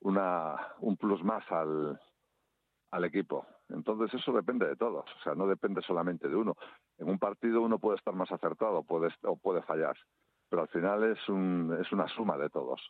[0.01, 1.99] una, un plus más al,
[2.91, 3.45] al equipo.
[3.69, 6.55] Entonces eso depende de todos, o sea, no depende solamente de uno.
[6.97, 9.95] En un partido uno puede estar más acertado puede, o puede fallar,
[10.49, 12.81] pero al final es, un, es una suma de todos.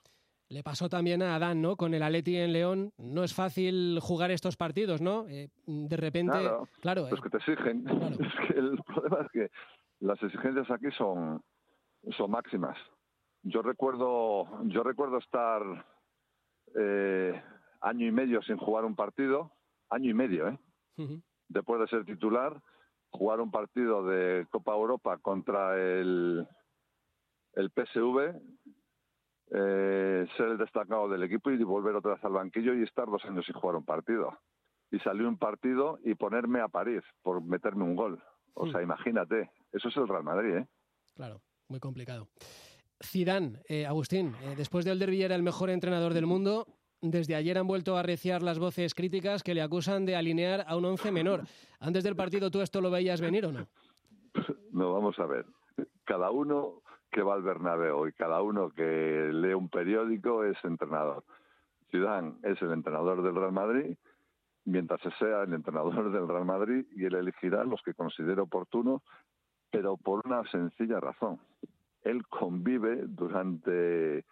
[0.50, 1.78] Le pasó también a Adán, ¿no?
[1.78, 2.92] Con el Atleti en León.
[2.98, 5.26] No es fácil jugar estos partidos, ¿no?
[5.30, 7.86] Eh, de repente, Claro, claro, Los que te exigen.
[8.20, 9.52] Es que el problema es que
[10.02, 11.42] las exigencias aquí son,
[12.18, 12.78] son máximas.
[13.44, 15.64] Yo recuerdo, yo recuerdo estar
[16.80, 17.42] eh,
[17.82, 19.52] año y medio sin jugar un partido,
[19.90, 20.60] año y medio, ¿eh?
[21.48, 22.62] después de ser titular,
[23.10, 26.48] jugar un partido de Copa Europa contra el,
[27.54, 28.40] el PSV,
[29.54, 33.24] eh, ser el destacado del equipo y volver otra vez al banquillo y estar dos
[33.26, 34.40] años sin jugar un partido.
[34.92, 38.22] Y salir un partido y ponerme a París por meterme un gol.
[38.54, 40.68] O sea, imagínate, eso es el Real Madrid, ¿eh?
[41.16, 42.28] Claro, muy complicado.
[43.04, 46.68] Zidane, eh, Agustín, eh, después de Alder era el mejor entrenador del mundo,
[47.02, 50.76] desde ayer han vuelto a arreciar las voces críticas que le acusan de alinear a
[50.76, 51.42] un once menor.
[51.80, 53.68] Antes del partido, ¿tú esto lo veías venir o no?
[54.72, 55.46] No, vamos a ver.
[56.06, 61.26] Cada uno que va al Bernabéu y cada uno que lee un periódico es entrenador.
[61.92, 63.98] Zidane es el entrenador del Real Madrid,
[64.64, 69.02] mientras sea el entrenador del Real Madrid y él elegirá los que considere oportunos,
[69.70, 71.40] pero por una sencilla razón.
[72.04, 74.26] Él convive durante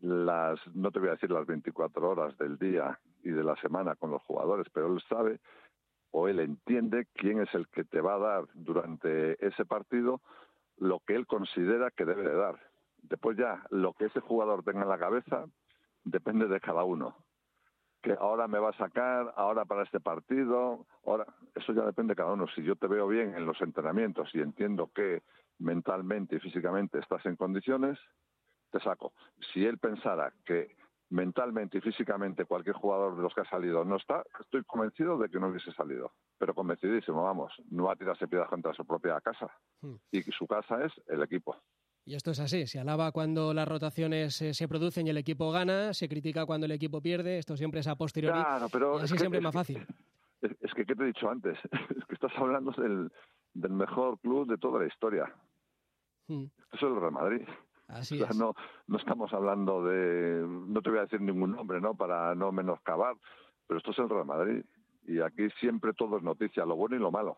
[0.00, 3.96] las, no te voy a decir las 24 horas del día y de la semana
[3.96, 5.40] con los jugadores, pero él sabe
[6.10, 10.20] o él entiende quién es el que te va a dar durante ese partido
[10.76, 12.60] lo que él considera que debe de dar.
[13.02, 15.44] Después ya, lo que ese jugador tenga en la cabeza
[16.04, 17.16] depende de cada uno.
[18.00, 22.16] Que ahora me va a sacar, ahora para este partido, ahora, eso ya depende de
[22.16, 22.46] cada uno.
[22.54, 25.22] Si yo te veo bien en los entrenamientos y entiendo que
[25.58, 27.98] mentalmente y físicamente estás en condiciones,
[28.70, 29.12] te saco.
[29.52, 30.76] Si él pensara que
[31.10, 35.28] mentalmente y físicamente cualquier jugador de los que ha salido no está, estoy convencido de
[35.28, 36.12] que no hubiese salido.
[36.38, 39.48] Pero convencidísimo, vamos, no va a tirarse piedras contra su propia casa.
[39.80, 39.94] Hmm.
[40.10, 41.56] Y su casa es el equipo.
[42.06, 45.50] Y esto es así, se alaba cuando las rotaciones eh, se producen y el equipo
[45.52, 48.38] gana, se critica cuando el equipo pierde, esto siempre es a posteriori.
[48.40, 49.86] Claro, pero y es así que- siempre es más que- fácil.
[50.42, 51.56] Es, es que, ¿qué te he dicho antes?
[51.98, 53.10] Es que estás hablando del,
[53.54, 55.32] del mejor club de toda la historia.
[56.28, 56.44] Hmm.
[56.72, 57.42] Esto es el Real Madrid.
[57.88, 58.36] Así O sea, es.
[58.36, 58.54] no,
[58.86, 61.94] no estamos hablando de, no te voy a decir ningún nombre, ¿no?
[61.94, 63.14] Para no menoscabar,
[63.66, 64.64] pero esto es el Real Madrid.
[65.06, 67.36] Y aquí siempre todo es noticia, lo bueno y lo malo.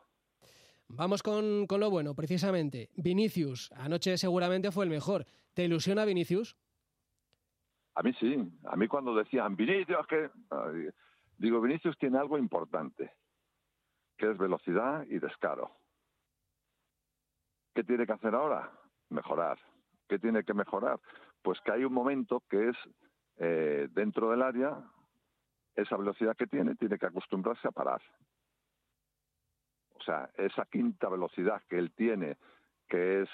[0.89, 2.91] Vamos con, con lo bueno, precisamente.
[2.95, 5.27] Vinicius, anoche seguramente fue el mejor.
[5.53, 6.57] ¿Te ilusiona Vinicius?
[7.97, 8.37] A mí sí.
[8.67, 10.31] A mí cuando decían Vinicius, que
[11.39, 13.11] digo Vinicius tiene algo importante,
[14.17, 15.73] que es velocidad y descaro.
[17.77, 18.73] ¿Qué tiene que hacer ahora?
[19.11, 19.59] Mejorar.
[20.09, 20.99] ¿Qué tiene que mejorar?
[21.43, 22.77] Pues que hay un momento que es
[23.37, 24.83] eh, dentro del área,
[25.75, 28.01] esa velocidad que tiene, tiene que acostumbrarse a parar.
[29.93, 32.39] O sea, esa quinta velocidad que él tiene,
[32.89, 33.29] que es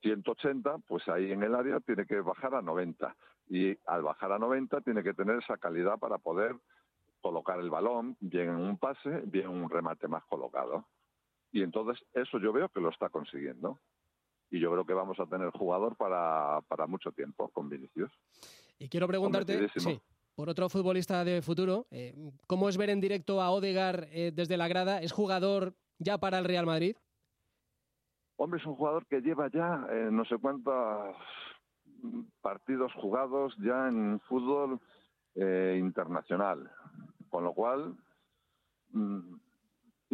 [0.00, 3.14] 180, pues ahí en el área tiene que bajar a 90.
[3.50, 6.56] Y al bajar a 90 tiene que tener esa calidad para poder
[7.20, 10.86] colocar el balón bien en un pase, bien en un remate más colocado.
[11.52, 13.78] Y entonces eso yo veo que lo está consiguiendo.
[14.50, 18.10] Y yo creo que vamos a tener jugador para, para mucho tiempo con Vinicius.
[18.78, 20.00] Y quiero preguntarte, sí,
[20.34, 22.14] por otro futbolista de futuro, eh,
[22.46, 25.00] ¿cómo es ver en directo a Odegar eh, desde la grada?
[25.00, 26.96] ¿Es jugador ya para el Real Madrid?
[28.36, 31.16] Hombre, es un jugador que lleva ya eh, no sé cuántos
[32.40, 34.80] partidos jugados ya en fútbol
[35.34, 36.70] internacional,
[37.30, 37.96] con lo cual
[38.90, 39.36] mm,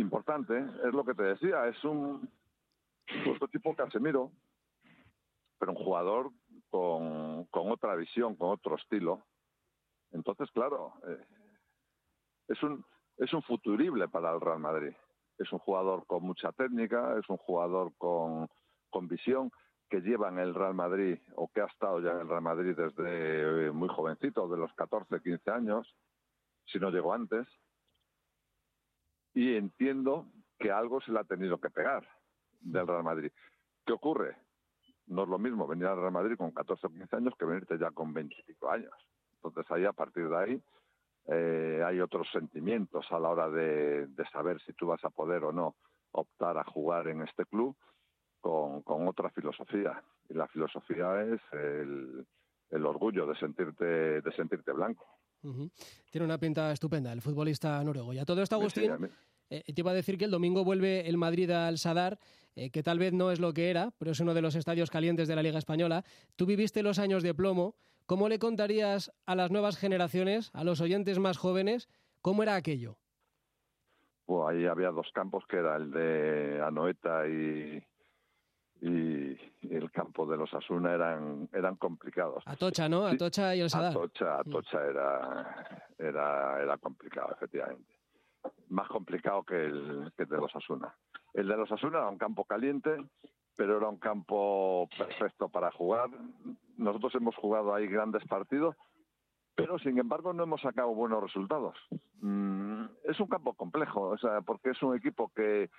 [0.00, 2.28] importante es lo que te decía, es un
[3.30, 4.32] otro tipo Casemiro,
[5.58, 6.30] pero un jugador
[6.70, 9.24] con, con otra visión, con otro estilo.
[10.12, 11.26] Entonces, claro, eh,
[12.48, 12.84] es un
[13.18, 14.92] es un futurible para el Real Madrid.
[15.38, 18.48] Es un jugador con mucha técnica, es un jugador con,
[18.90, 19.50] con visión
[19.90, 22.76] que lleva en el Real Madrid o que ha estado ya en el Real Madrid
[22.76, 25.96] desde eh, muy jovencito, de los 14, 15 años,
[26.66, 27.46] si no llegó antes.
[29.38, 30.26] Y entiendo
[30.58, 32.04] que algo se le ha tenido que pegar
[32.60, 33.30] del Real Madrid.
[33.86, 34.36] ¿Qué ocurre?
[35.06, 37.78] No es lo mismo venir al Real Madrid con 14 o 15 años que venirte
[37.78, 38.92] ya con 25 años.
[39.34, 40.62] Entonces ahí, a partir de ahí,
[41.26, 45.52] eh, hay otros sentimientos a la hora de, saber si tú vas a poder o
[45.52, 45.76] no
[46.10, 47.76] optar a jugar en este club
[48.40, 50.02] con, con otra filosofía.
[50.28, 52.26] Y la filosofía es el,
[52.70, 55.06] el, orgullo de sentirte, de sentirte blanco.
[55.42, 55.70] Uh -huh.
[56.10, 58.12] Tiene una pinta estupenda el futbolista noruego.
[58.12, 59.06] Y a todo esto, Agustín, sí,
[59.50, 62.18] eh, te iba a decir que el domingo vuelve el Madrid al Sadar,
[62.54, 64.90] eh, que tal vez no es lo que era, pero es uno de los estadios
[64.90, 66.04] calientes de la Liga Española.
[66.36, 67.76] Tú viviste los años de plomo.
[68.06, 71.88] ¿Cómo le contarías a las nuevas generaciones, a los oyentes más jóvenes,
[72.22, 72.96] cómo era aquello?
[74.24, 77.82] Pues ahí había dos campos, que era el de Anoeta y,
[78.80, 79.36] y
[79.70, 82.44] el campo de los Asuna eran eran complicados.
[82.46, 83.06] Atocha, ¿no?
[83.06, 83.90] Atocha y el Sadar.
[83.90, 85.66] Atocha, Atocha era,
[85.98, 87.92] era, era complicado, efectivamente.
[88.68, 90.94] Más complicado que el, que el de los Asuna.
[91.34, 92.96] El de los Asuna era un campo caliente,
[93.56, 96.08] pero era un campo perfecto para jugar.
[96.76, 98.76] Nosotros hemos jugado ahí grandes partidos,
[99.56, 101.76] pero sin embargo no hemos sacado buenos resultados.
[102.20, 105.70] Mm, es un campo complejo, o sea, porque es un equipo que,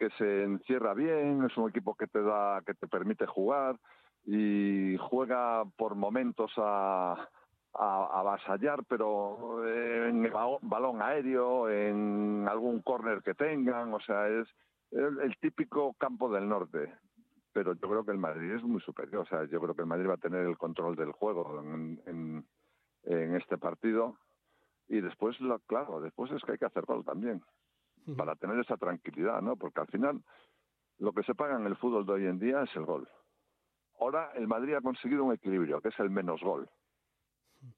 [0.00, 3.76] que se encierra bien, es un equipo que te da, que te permite jugar
[4.24, 7.28] y juega por momentos a,
[7.74, 10.32] a, avasallar, pero en
[10.62, 14.48] balón aéreo, en algún córner que tengan, o sea, es
[14.92, 16.92] el, típico campo del norte
[17.52, 19.22] pero yo creo que el Madrid es muy superior.
[19.22, 22.00] O sea, yo creo que el Madrid va a tener el control del juego en,
[22.06, 22.46] en,
[23.02, 24.16] en este partido.
[24.86, 25.36] Y después,
[25.66, 27.42] claro, después es que hay que hacer gol también.
[28.16, 29.56] Para tener esa tranquilidad, ¿no?
[29.56, 30.22] Porque al final,
[30.98, 33.08] lo que se paga en el fútbol de hoy en día es el gol.
[33.98, 36.68] Ahora el Madrid ha conseguido un equilibrio, que es el menos gol.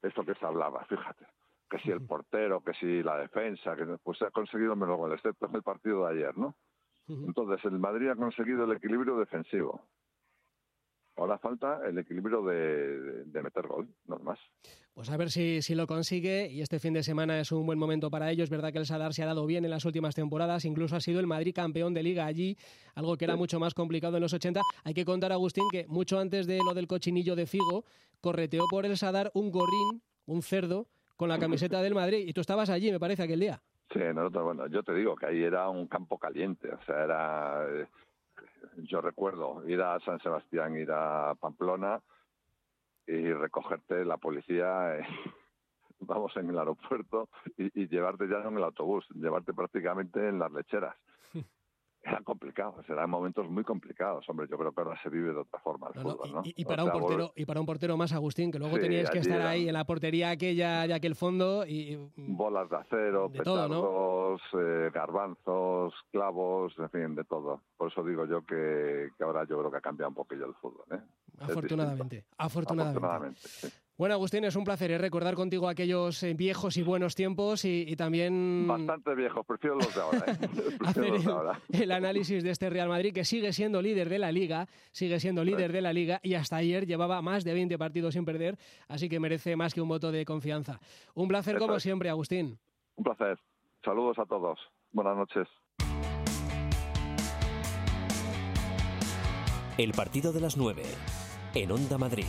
[0.02, 1.26] Esto que se hablaba, fíjate.
[1.68, 5.12] Que si el portero, que si la defensa, que pues se ha conseguido menos gol,
[5.12, 6.54] excepto en el partido de ayer, ¿no?
[7.08, 9.82] Entonces, el Madrid ha conseguido el equilibrio defensivo.
[11.16, 14.38] Ahora falta el equilibrio de, de, meter gol, no más.
[14.94, 17.79] Pues a ver si, si, lo consigue y este fin de semana es un buen
[17.79, 18.44] momento para ellos.
[18.44, 21.01] Es verdad que el Sadar se ha dado bien en las últimas temporadas, incluso ha
[21.01, 22.57] sido el Madrid campeón de liga allí,
[22.94, 23.38] algo que era sí.
[23.38, 24.61] mucho más complicado en los 80.
[24.85, 27.85] Hay que contar, Agustín, que mucho antes de lo del cochinillo de Figo,
[28.20, 32.40] correteó por el Sadar un gorrín, un cerdo, con la camiseta del Madrid y tú
[32.40, 33.62] estabas allí, me parece, aquel día.
[33.92, 37.66] Sí, nosotros, bueno, yo te digo que ahí era un campo caliente, o sea, era,
[37.68, 37.87] eh,
[38.76, 42.00] yo recuerdo ir a San Sebastián, ir a Pamplona
[43.06, 44.96] y recogerte la policía,
[46.00, 50.52] vamos, en el aeropuerto y, y, llevarte ya en el autobús, llevarte prácticamente en las
[50.52, 50.96] lecheras.
[52.04, 54.48] Era complicado, eran momentos muy complicados, hombre.
[54.50, 56.42] Yo creo que ahora se vive de otra forma el no, fútbol, ¿no?
[56.44, 58.74] Y, y para o sea, un portero, y para un portero más, Agustín, que luego
[58.74, 62.76] sí, tenías que estar ahí en la portería aquella de aquel fondo y bolas de
[62.76, 67.60] acero, de petardos, eh, garbanzos, clavos, en fin, de todo.
[67.76, 70.54] Por eso digo yo que, que, ahora yo creo que ha cambiado un poquillo el
[70.54, 71.00] fútbol, ¿eh?
[71.38, 72.98] Afortunadamente, afortunadamente.
[72.98, 73.68] afortunadamente sí.
[73.98, 74.98] Bueno, Agustín, es un placer ¿eh?
[74.98, 78.66] recordar contigo aquellos eh, viejos y buenos tiempos y, y también...
[78.66, 80.18] Bastante viejos, prefiero los de ahora.
[80.26, 80.38] ¿eh?
[80.87, 81.61] hacer los de ahora.
[81.70, 85.20] El, el, análisis de este Real Madrid, que sigue siendo líder de la Liga, sigue
[85.20, 88.57] siendo líder de la Liga y hasta ayer llevaba más de 20 partidos sin perder,
[88.88, 90.81] así que merece más que un voto de confianza.
[91.14, 91.83] Un placer Eso como es.
[91.83, 92.59] siempre, Agustín.
[92.96, 93.38] Un placer.
[93.85, 94.59] Saludos a todos.
[94.90, 95.46] Buenas noches.
[99.76, 100.83] El partido de las 9
[101.55, 102.24] en Onda Madrid.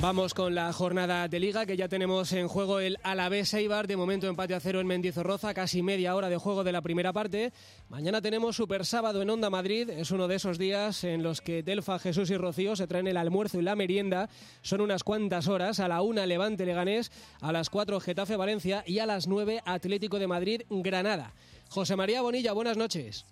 [0.00, 3.96] Vamos con la jornada de liga que ya tenemos en juego el Alavés Eibar, de
[3.96, 7.52] momento empate a cero en Mendizorroza, casi media hora de juego de la primera parte.
[7.88, 11.64] Mañana tenemos Super Sábado en Onda Madrid, es uno de esos días en los que
[11.64, 14.30] Delfa, Jesús y Rocío se traen el almuerzo y la merienda.
[14.62, 19.00] Son unas cuantas horas, a la una Levante Leganés, a las cuatro Getafe Valencia y
[19.00, 21.34] a las nueve Atlético de Madrid Granada.
[21.70, 23.26] José María Bonilla, buenas noches.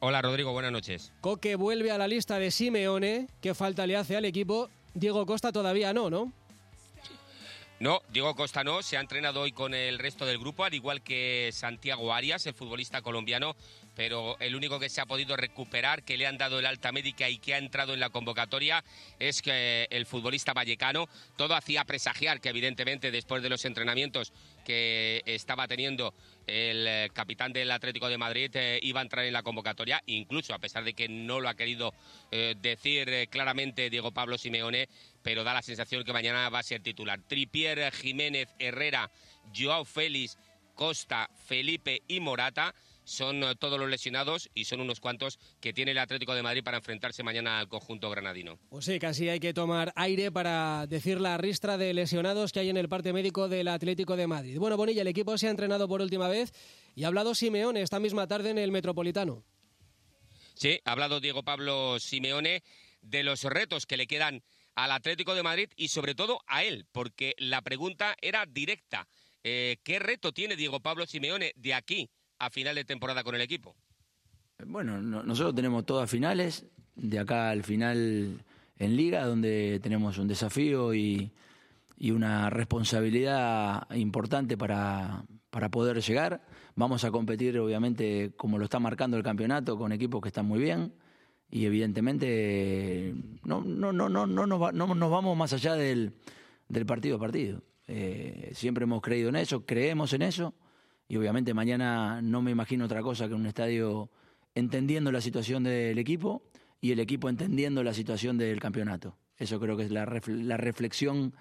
[0.00, 1.14] Hola Rodrigo, buenas noches.
[1.22, 4.68] Coque vuelve a la lista de Simeone, ¿qué falta le hace al equipo?
[4.96, 6.32] Diego Costa todavía no, ¿no?
[7.78, 11.02] No, Diego Costa no, se ha entrenado hoy con el resto del grupo, al igual
[11.02, 13.54] que Santiago Arias, el futbolista colombiano,
[13.96, 17.28] pero el único que se ha podido recuperar, que le han dado el alta médica
[17.28, 18.84] y que ha entrado en la convocatoria,
[19.18, 21.08] es que el futbolista vallecano.
[21.36, 24.32] Todo hacía presagiar que evidentemente después de los entrenamientos
[24.64, 26.12] que estaba teniendo
[26.46, 30.54] el eh, capitán del Atlético de Madrid eh, iba a entrar en la convocatoria, incluso
[30.54, 31.94] a pesar de que no lo ha querido
[32.30, 34.88] eh, decir claramente Diego Pablo Simeone,
[35.22, 37.20] pero da la sensación que mañana va a ser titular.
[37.26, 39.10] Tripier, Jiménez, Herrera,
[39.56, 40.38] Joao Félix,
[40.74, 42.74] Costa, Felipe y Morata
[43.06, 46.62] son eh, todos los lesionados y son unos cuantos que tiene el Atlético de Madrid
[46.62, 48.58] para enfrentarse mañana al conjunto granadino.
[48.68, 52.68] Pues sí, casi hay que tomar aire para decir la ristra de lesionados que hay
[52.68, 54.58] en el parte médico del Atlético de Madrid.
[54.58, 56.52] Bueno, Bonilla, el equipo se ha entrenado por última vez
[56.94, 59.44] y ha hablado Simeone esta misma tarde en el Metropolitano.
[60.54, 62.64] Sí, ha hablado Diego Pablo Simeone
[63.02, 64.42] de los retos que le quedan
[64.74, 69.06] al Atlético de Madrid y sobre todo a él, porque la pregunta era directa.
[69.44, 73.40] Eh, ¿Qué reto tiene Diego Pablo Simeone de aquí a final de temporada con el
[73.40, 73.74] equipo?
[74.64, 78.42] Bueno, nosotros tenemos todas finales, de acá al final
[78.78, 81.32] en liga, donde tenemos un desafío y,
[82.10, 86.42] una responsabilidad importante para, para, poder llegar.
[86.74, 90.58] Vamos a competir, obviamente, como lo está marcando el campeonato, con equipos que están muy
[90.58, 90.92] bien.
[91.50, 96.12] Y evidentemente no, no, no, no, no, nos, no nos vamos más allá del,
[96.68, 97.62] del partido a partido.
[97.86, 100.54] Eh, siempre hemos creído en eso, creemos en eso
[101.08, 104.10] y obviamente mañana no me imagino otra cosa que un estadio
[104.54, 106.42] entendiendo la situación del equipo
[106.80, 109.16] y el equipo entendiendo la situación del campeonato.
[109.36, 111.34] Eso creo que es la, la reflexión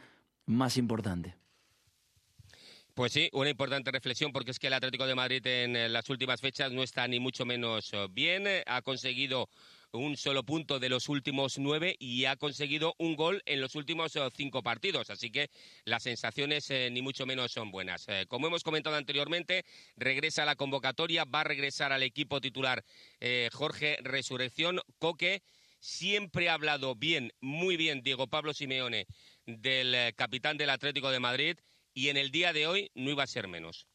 [0.45, 1.35] más importante.
[2.93, 6.09] Pues sí, una importante reflexión porque es que el Atlético de Madrid en eh, las
[6.09, 8.45] últimas fechas no está ni mucho menos eh, bien.
[8.65, 9.49] Ha conseguido
[9.95, 14.15] un solo punto de los últimos nueve y ha conseguido un gol en los últimos
[14.15, 15.09] eh, cinco partidos.
[15.09, 15.49] Así que
[15.85, 18.05] las sensaciones eh, ni mucho menos son buenas.
[18.07, 22.83] Eh, como hemos comentado anteriormente, regresa a la convocatoria, va a regresar al equipo titular
[23.51, 24.81] Jorge Resurrección.
[24.99, 25.41] Coque
[25.79, 29.07] siempre ha hablado bien, muy bien, Diego Pablo Simeone,
[29.45, 31.57] del capitán del Atlético de Madrid
[31.93, 33.87] y en el día de hoy no iba a ser menos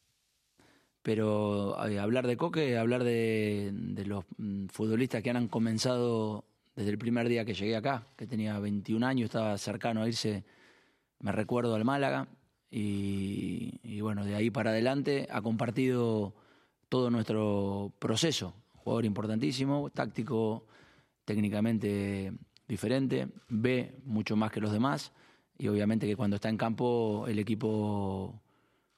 [1.03, 3.73] pero eh, hablar de Coque, hablar de,
[4.05, 8.59] los mm, futbolistas que han comenzado desde el primer día que llegué acá, que tenía
[8.59, 10.43] 21 años, estaba cercano a irse,
[11.19, 12.27] me recuerdo al Málaga,
[12.73, 16.33] y, bueno, de ahí para adelante ha compartido
[16.87, 20.65] todo nuestro proceso, jugador importantísimo, táctico,
[21.25, 22.31] técnicamente
[22.69, 25.11] diferente, ve mucho más que los demás,
[25.57, 28.41] y obviamente que cuando está en campo el equipo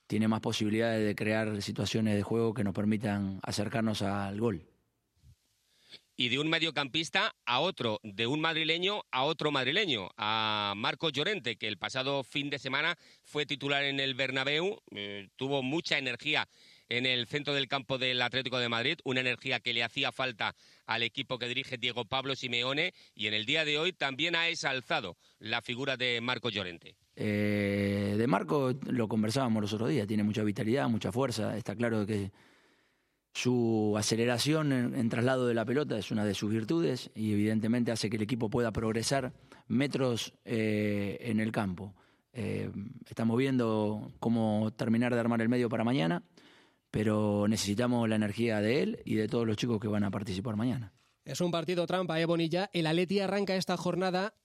[0.08, 4.68] tiene más posibilidades de crear situaciones de juego que nos permitan acercarnos al gol.
[6.16, 11.56] Y de un mediocampista a otro, de un madrileño a otro madrileño, a Marco Llorente,
[11.56, 16.48] que el pasado fin de semana fue titular en el Bernabéu, eh, tuvo mucha energía
[16.88, 20.56] en el centro del campo del Atlético de Madrid, una energía que le hacía falta
[20.86, 24.48] al equipo que dirige Diego Pablo Simeone y en el día de hoy también ha
[24.50, 26.96] exalzado la figura de Marco Llorente.
[27.16, 32.06] Eh, de Marco lo conversábamos los otros días, tiene mucha vitalidad, mucha fuerza, está claro
[32.06, 32.32] que
[33.34, 38.10] su aceleración en, traslado de la pelota es una de sus virtudes y evidentemente hace
[38.10, 39.34] que el equipo pueda progresar
[39.68, 41.96] metros eh, en el campo.
[42.32, 42.72] Eh,
[43.10, 46.24] estamos viendo cómo terminar de armar el medio para mañana,
[46.92, 50.56] pero necesitamos la energía de él y de todos los chicos que van a participar
[50.56, 50.94] mañana.
[51.26, 52.70] Es un partido trampa, ¿eh, Bonilla?
[52.72, 54.36] El Atleti arranca esta jornada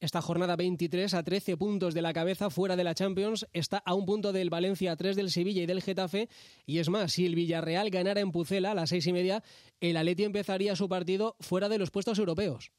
[0.00, 3.94] esta jornada 23 a 13 puntos de la cabeza fuera de la Champions, está a
[3.94, 6.28] un punto del Valencia, a 3 del Sevilla y del Getafe.
[6.66, 9.42] Y es más, si el Villarreal ganara en Pucela a las seis y media,
[9.80, 12.72] el Atleti empezaría su partido fuera de los puestos europeos.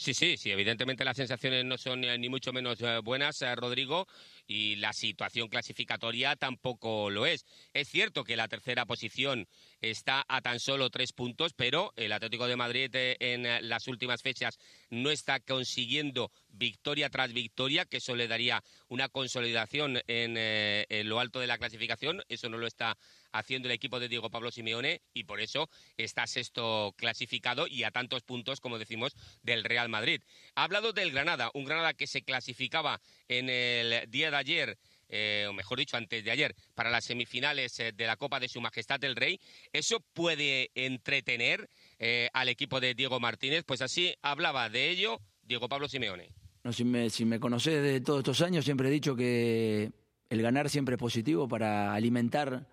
[0.00, 4.06] Sí, sí, sí, evidentemente las sensaciones no son ni mucho menos eh, buenas, eh, Rodrigo.
[4.46, 7.44] y la situación clasificatoria tampoco lo es.
[7.74, 9.48] Es cierto que la tercera posición
[9.80, 13.88] está a tan solo tres puntos, pero el Atlético de Madrid eh, en eh, las
[13.88, 14.58] últimas fechas
[14.90, 21.20] no está consiguiendo victoria tras victoria, que eso le daría una consolidación eh, en lo
[21.20, 22.22] alto de la clasificación.
[22.28, 22.96] Eso no lo está
[23.32, 27.90] haciendo el equipo de Diego Pablo Simeone y por eso está sexto clasificado y a
[27.90, 30.22] tantos puntos, como decimos, del Real Madrid.
[30.54, 35.46] Ha hablado del Granada, un Granada que se clasificaba en el día de ayer eh,
[35.48, 38.60] o mejor dicho, antes de ayer, para las semifinales eh, de la Copa de Su
[38.60, 39.40] Majestad el Rey.
[39.72, 41.68] ¿Eso puede entretener
[41.98, 43.64] eh, al equipo de Diego Martínez?
[43.64, 46.30] Pues así hablaba de ello Diego Pablo Simeone.
[46.62, 49.90] No, si, me, si me conocés de todos estos años, siempre he dicho que
[50.28, 52.66] el ganar siempre es positivo para alimentar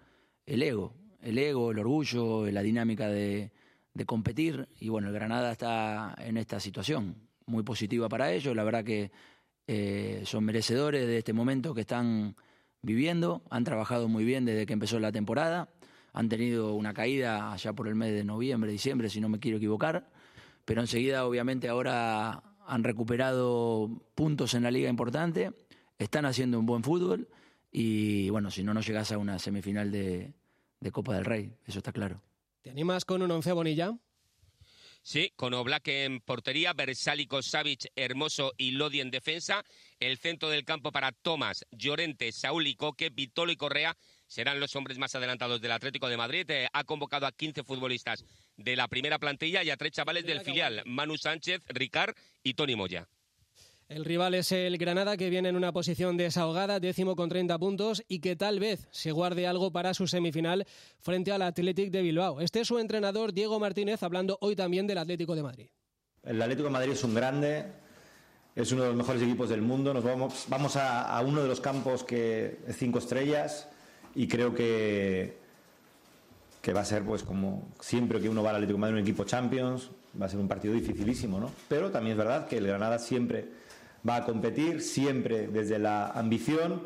[0.45, 3.51] el ego, el ego, el orgullo, la dinámica de,
[4.05, 4.67] competir.
[4.79, 7.15] Y bueno, el Granada está en esta situación,
[7.45, 8.55] muy positiva para ellos.
[8.55, 9.11] La verdad que
[9.67, 12.35] eh, son merecedores de este momento que están
[12.81, 15.69] viviendo, han trabajado muy bien desde que empezó la temporada,
[16.13, 19.57] han tenido una caída allá por el mes de noviembre, diciembre, si no me quiero
[19.57, 20.07] equivocar,
[20.65, 25.51] pero enseguida obviamente ahora han recuperado puntos en la liga importante,
[25.97, 27.27] están haciendo un buen fútbol
[27.77, 30.33] y bueno, si no, no llegas a una semifinal de,
[30.79, 32.21] de Copa del Rey, eso está claro.
[32.61, 33.93] ¿Te animas con un once Bonilla?
[35.01, 39.61] Sí, con Oblak en portería, Bersálico, Savic, Hermoso y Lodi en defensa.
[39.99, 44.73] El centro del campo para Tomás, Llorente, Saúl y Coque, Vitolo y Correa serán los
[44.77, 46.49] hombres más adelantados del Atlético de Madrid.
[46.49, 48.23] Eh, ha convocado a 15 futbolistas
[48.55, 52.77] de la primera plantilla y a tres chavales del filial, Manu Sánchez, Ricard y Tony
[52.77, 53.09] Moya.
[53.87, 58.03] El rival es el Granada, que viene en una posición desahogada, décimo con 30 puntos,
[58.07, 60.65] y que tal vez se guarde algo para su semifinal
[60.99, 62.41] frente al Athletic de Bilbao.
[62.41, 65.67] Este es su entrenador, Diego Martínez, hablando hoy también del Atlético de Madrid.
[66.23, 67.65] El Atlético de Madrid es un grande,
[68.55, 69.93] es uno de los mejores equipos del mundo.
[69.93, 73.69] Nos vamos, vamos a, a uno de los campos que cinco estrellas
[74.15, 75.37] y creo que,
[76.63, 79.03] que va a ser, pues como siempre que uno va al Atlético de Madrid, un
[79.03, 81.51] equipo Champions, va a ser un partido dificilísimo, ¿no?
[81.67, 83.63] Pero también es verdad que el Granada siempre
[84.07, 86.83] va a competir siempre desde la ambición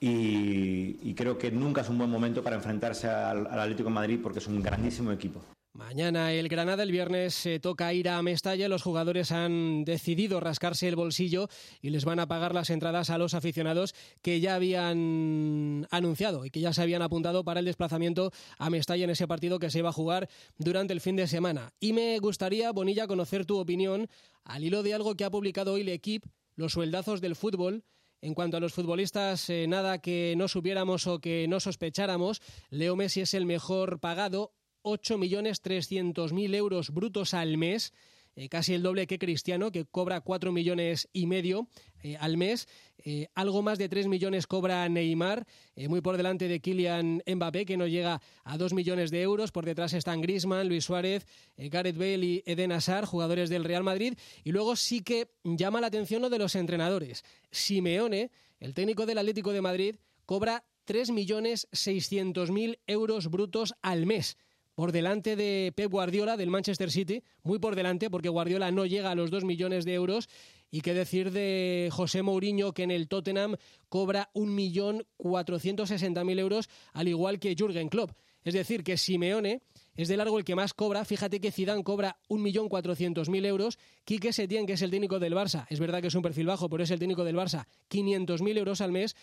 [0.00, 4.20] y, creo que nunca es un buen momento para enfrentarse al, al Atlético de Madrid
[4.22, 5.42] porque es un grandísimo equipo.
[5.72, 8.68] Mañana el Granada, el viernes se toca ir a Mestalla.
[8.68, 11.48] Los jugadores han decidido rascarse el bolsillo
[11.80, 16.50] y les van a pagar las entradas a los aficionados que ya habían anunciado y
[16.50, 19.78] que ya se habían apuntado para el desplazamiento a Mestalla en ese partido que se
[19.78, 21.72] iba a jugar durante el fin de semana.
[21.78, 24.08] Y me gustaría, Bonilla, conocer tu opinión
[24.44, 26.28] al hilo de algo que ha publicado hoy el equipo
[26.60, 27.84] los sueldazos del fútbol.
[28.22, 32.42] En cuanto a los futbolistas, eh, nada que no supiéramos o que no sospecháramos.
[32.68, 34.52] Leo Messi es el mejor pagado,
[34.82, 37.94] 8.300.000 euros brutos al mes.
[38.36, 41.68] Eh, casi el doble que Cristiano, que cobra 4 millones y medio
[42.02, 42.68] eh, al mes.
[42.98, 45.46] Eh, algo más de 3 millones cobra Neymar,
[45.88, 49.52] muy por delante de Kylian Mbappé, que no llega a 2 millones de euros.
[49.52, 51.26] Por detrás están Griezmann, Luis Suárez,
[51.56, 54.14] Gareth Bale y Eden Hazard, jugadores del Real Madrid.
[54.44, 57.24] Y luego sí que llama la atención lo de los entrenadores.
[57.50, 64.06] Simeone, el técnico del Atlético de Madrid, cobra 3 millones 600 mil euros brutos al
[64.06, 64.36] mes
[64.74, 69.10] por delante de Pep Guardiola del Manchester City, muy por delante porque Guardiola no llega
[69.10, 70.28] a los 2 millones de euros
[70.70, 73.56] y qué decir de José Mourinho que en el Tottenham
[73.88, 78.12] cobra 1.460.000 euros al igual que Jürgen Klopp.
[78.42, 79.60] Es decir, que Simeone
[79.94, 81.04] es de largo el que más cobra.
[81.04, 83.78] Fíjate que Zidane cobra 1.400.000 euros.
[84.04, 86.70] Quique Setién, que es el técnico del Barça, es verdad que es un perfil bajo,
[86.70, 89.14] pero es el técnico del Barça, 500.000 euros al mes.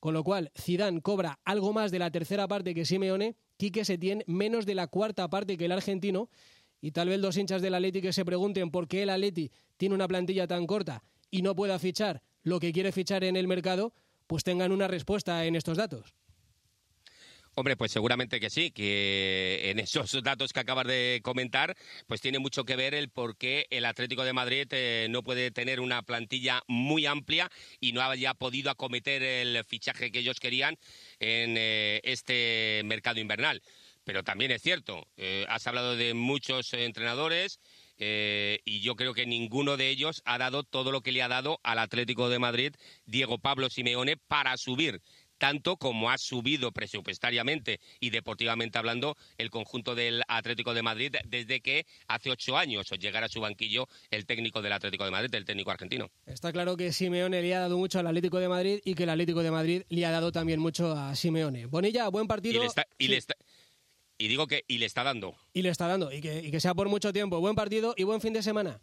[0.00, 4.22] Con lo cual, Zidane cobra algo más de la tercera parte que Simeone, Quique Setién
[4.26, 6.28] menos de la cuarta parte que el argentino.
[6.80, 9.94] Y tal vez los hinchas del Atleti que se pregunten por qué el Atleti tiene
[9.94, 13.92] una plantilla tan corta y no pueda fichar lo que quiere fichar en el mercado,
[14.26, 16.14] pues tengan una respuesta en estos datos.
[17.58, 21.74] Hombre, pues seguramente que sí, que en esos datos que acabas de comentar,
[22.06, 25.50] pues tiene mucho que ver el por qué el Atlético de Madrid eh, no puede
[25.50, 27.50] tener una plantilla muy amplia
[27.80, 30.76] y no haya podido acometer el fichaje que ellos querían
[31.18, 33.62] en eh, este mercado invernal.
[34.04, 37.58] Pero también es cierto, eh, has hablado de muchos entrenadores
[37.98, 41.60] y yo creo que ninguno de ellos ha dado todo lo que le ha dado
[41.62, 42.74] al Atlético de Madrid
[43.06, 45.00] Diego Pablo Simeone para subir
[45.38, 51.60] tanto como ha subido presupuestariamente y deportivamente hablando el conjunto del Atlético de Madrid desde
[51.60, 55.44] que hace ocho años llegara a su banquillo el técnico del Atlético de Madrid, el
[55.44, 56.10] técnico argentino.
[56.26, 59.10] Está claro que Simeone le ha dado mucho al Atlético de Madrid y que el
[59.10, 61.66] Atlético de Madrid le ha dado también mucho a Simeone.
[61.66, 62.56] Bonilla, buen partido.
[62.56, 63.10] Y, le está, y, sí.
[63.10, 63.34] le está,
[64.18, 65.36] y digo que y le está dando.
[65.52, 67.40] Y le está dando, y que, y que sea por mucho tiempo.
[67.40, 68.80] Buen partido y buen fin de semana.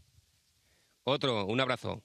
[1.04, 2.02] Otro, un abrazo.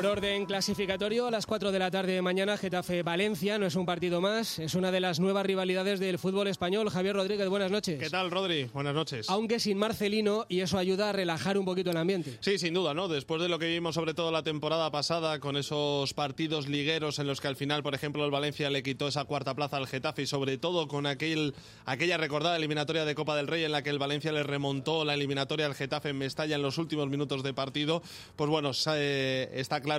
[0.00, 3.58] Por orden clasificatorio, a las 4 de la tarde de mañana, Getafe-Valencia.
[3.58, 6.88] No es un partido más, es una de las nuevas rivalidades del fútbol español.
[6.88, 8.00] Javier Rodríguez, buenas noches.
[8.00, 8.64] ¿Qué tal, Rodri?
[8.72, 9.28] Buenas noches.
[9.28, 12.38] Aunque sin Marcelino, y eso ayuda a relajar un poquito el ambiente.
[12.40, 13.08] Sí, sin duda, ¿no?
[13.08, 17.26] Después de lo que vimos sobre todo la temporada pasada, con esos partidos ligueros en
[17.26, 20.22] los que al final, por ejemplo, el Valencia le quitó esa cuarta plaza al Getafe
[20.22, 23.90] y sobre todo con aquel, aquella recordada eliminatoria de Copa del Rey en la que
[23.90, 27.52] el Valencia le remontó la eliminatoria al Getafe en Mestalla en los últimos minutos de
[27.52, 28.02] partido,
[28.36, 29.89] pues bueno, eh, está claro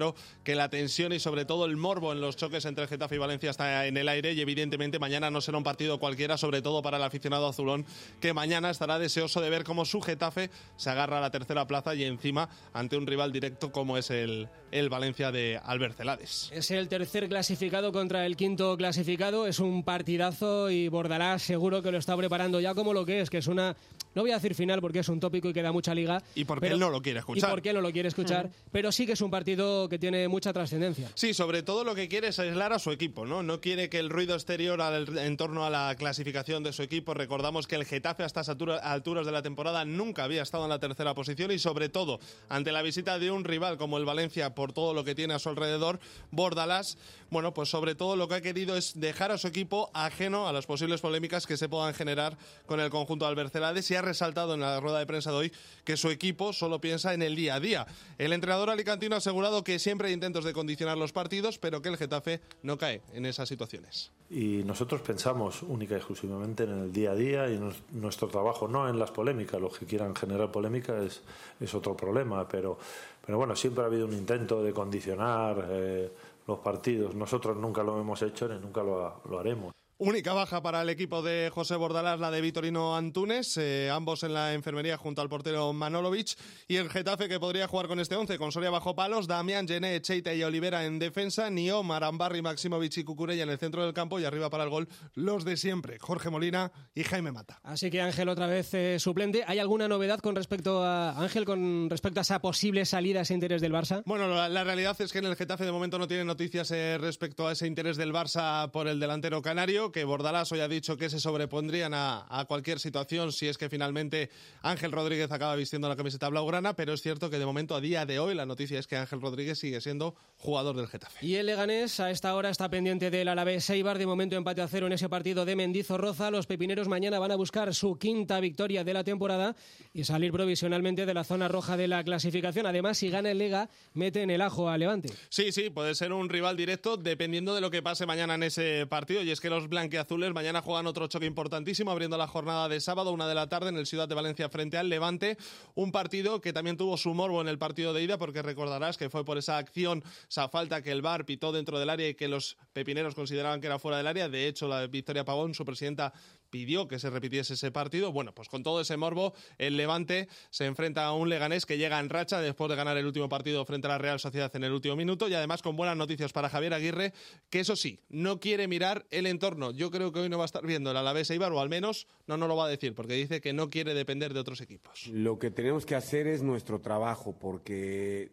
[0.43, 3.49] que la tensión y sobre todo el morbo en los choques entre Getafe y Valencia
[3.49, 6.97] está en el aire y evidentemente mañana no será un partido cualquiera, sobre todo para
[6.97, 7.85] el aficionado azulón,
[8.19, 11.93] que mañana estará deseoso de ver cómo su Getafe se agarra a la tercera plaza
[11.95, 16.49] y encima ante un rival directo como es el, el Valencia de Albert Celades.
[16.53, 21.91] Es el tercer clasificado contra el quinto clasificado, es un partidazo y Bordalás seguro que
[21.91, 23.75] lo está preparando ya como lo que es, que es una
[24.13, 26.21] no voy a decir final porque es un tópico y queda mucha liga.
[26.35, 27.49] Y porque él no lo quiere escuchar.
[27.49, 28.49] Y porque él no lo quiere escuchar.
[28.71, 31.09] pero sí que es un partido que tiene mucha trascendencia.
[31.15, 33.43] Sí, sobre todo lo que quiere es aislar a su equipo, ¿no?
[33.43, 37.13] No quiere que el ruido exterior en torno a la clasificación de su equipo.
[37.13, 40.79] Recordamos que el Getafe a estas alturas de la temporada nunca había estado en la
[40.79, 44.73] tercera posición y sobre todo ante la visita de un rival como el Valencia por
[44.73, 45.99] todo lo que tiene a su alrededor,
[46.31, 46.97] Bordalás,
[47.29, 50.53] bueno, pues sobre todo lo que ha querido es dejar a su equipo ajeno a
[50.53, 54.59] las posibles polémicas que se puedan generar con el conjunto de Albercelades y resaltado en
[54.59, 57.59] la rueda de prensa de hoy que su equipo solo piensa en el día a
[57.59, 57.87] día.
[58.17, 61.89] El entrenador alicantino ha asegurado que siempre hay intentos de condicionar los partidos, pero que
[61.89, 64.11] el Getafe no cae en esas situaciones.
[64.29, 68.67] Y nosotros pensamos única y exclusivamente en el día a día y en nuestro trabajo,
[68.67, 69.59] no en las polémicas.
[69.59, 71.21] Los que quieran generar polémica es,
[71.59, 72.77] es otro problema, pero,
[73.25, 76.11] pero bueno, siempre ha habido un intento de condicionar eh,
[76.47, 77.15] los partidos.
[77.15, 79.73] Nosotros nunca lo hemos hecho ni nunca lo, lo haremos.
[80.03, 84.33] Única baja para el equipo de José Bordalás, la de Vitorino Antunes, eh, ambos en
[84.33, 86.35] la enfermería junto al portero Manolovic,
[86.67, 90.01] y el Getafe que podría jugar con este 11, con Soria bajo palos, Damián, Gené,
[90.01, 94.19] Cheita y Olivera en defensa, Nio, Marambarri, Maximovic y Cucurella en el centro del campo
[94.19, 97.59] y arriba para el gol los de siempre, Jorge Molina y Jaime Mata.
[97.61, 99.43] Así que Ángel otra vez eh, suplente.
[99.45, 103.61] ¿Hay alguna novedad con respecto a Ángel, con respecto a esa posible salida, ese interés
[103.61, 104.01] del Barça?
[104.07, 107.47] Bueno, la, realidad es que en el Getafe de momento no tiene noticias eh, respecto
[107.47, 111.09] a ese interés del Barça por el delantero canario que Bordalás hoy ha dicho que
[111.09, 114.29] se sobrepondrían a, cualquier situación si es que finalmente
[114.61, 118.05] Ángel Rodríguez acaba vistiendo la camiseta blaugrana, pero es cierto que de momento, a día
[118.05, 121.25] de hoy, la noticia es que Ángel Rodríguez sigue siendo jugador del Getafe.
[121.25, 124.67] Y el Leganés a esta hora está pendiente del Alavés Seibar, de momento empate a
[124.67, 126.31] cero en ese partido de Mendizorroza.
[126.31, 129.55] Los pepineros mañana van a buscar su quinta victoria de la temporada
[129.93, 132.65] y salir provisionalmente de la zona roja de la clasificación.
[132.65, 135.09] Además, si gana el Lega, mete en el ajo a Levante.
[135.29, 138.85] Sí, sí, puede ser un rival directo dependiendo de lo que pase mañana en ese
[138.87, 139.21] partido.
[139.23, 143.11] Y es que los blanqueazules mañana juegan otro choque importantísimo, abriendo la jornada de sábado,
[143.11, 145.37] una de la tarde, en el Ciudad de Valencia frente al Levante.
[145.73, 149.09] Un partido que también tuvo su morbo en el partido de ida, porque recordarás que
[149.09, 152.27] fue por esa acción, esa falta que el VAR pitó dentro del área y que
[152.27, 154.29] los pepineros consideraban que era fuera del área.
[154.29, 156.13] De hecho, la Victoria Pavón, su presidenta,
[156.51, 158.11] pidió que se repitiese ese partido.
[158.11, 161.99] Bueno, pues con todo ese morbo, el Levante se enfrenta a un Leganés que llega
[161.99, 164.71] en racha después de ganar el último partido frente a la Real Sociedad en el
[164.73, 167.13] último minuto y además con buenas noticias para Javier Aguirre,
[167.49, 169.71] que eso sí, no quiere mirar el entorno.
[169.71, 172.07] Yo creo que hoy no va a estar viendo el Alavés Eibar, o al menos
[172.27, 175.07] no nos lo va a decir, porque dice que no quiere depender de otros equipos.
[175.07, 178.31] Lo que tenemos que hacer es nuestro trabajo, porque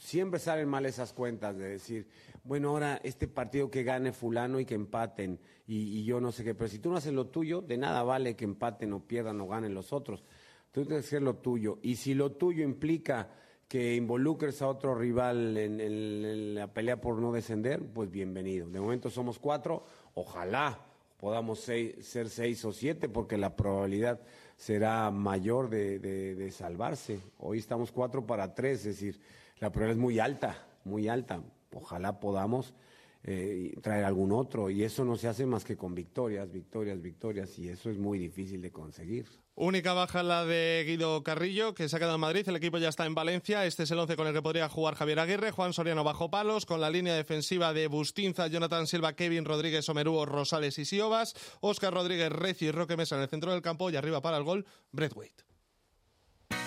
[0.00, 2.06] siempre salen mal esas cuentas de decir,
[2.42, 5.38] bueno, ahora este partido que gane fulano y que empaten
[5.72, 8.34] y, yo no sé qué, pero si tú no haces lo tuyo, de nada vale
[8.34, 10.24] que empaten o pierdan o ganen los otros.
[10.72, 11.78] Tú tienes que hacer lo tuyo.
[11.82, 13.28] Y si lo tuyo implica
[13.68, 18.68] que involucres a otro rival en, la pelea por no descender, pues bienvenido.
[18.68, 20.80] De momento somos cuatro, ojalá
[21.16, 24.20] podamos ser seis o siete, porque la probabilidad
[24.56, 27.20] será mayor de salvarse.
[27.38, 29.20] Hoy estamos cuatro para tres, es decir,
[29.60, 31.40] la probabilidad es muy alta, muy alta
[31.74, 32.74] ojalá podamos
[33.22, 34.70] eh, traer algún otro.
[34.70, 38.18] Y eso no se hace más que con victorias, victorias, victorias, y eso es muy
[38.18, 39.26] difícil de conseguir.
[39.54, 42.48] Única baja la de Guido Carrillo, que se ha quedado en Madrid.
[42.48, 43.66] El equipo ya está en Valencia.
[43.66, 45.50] Este es el once con el que podría jugar Javier Aguirre.
[45.50, 50.24] Juan Soriano bajo palos, con la línea defensiva de Bustinza, Jonathan Silva, Kevin Rodríguez, Omerúo,
[50.24, 51.34] Rosales y Siobas.
[51.60, 54.44] Oscar Rodríguez, Reci y Roque Mesa en el centro del campo y arriba para el
[54.44, 55.14] gol, Brett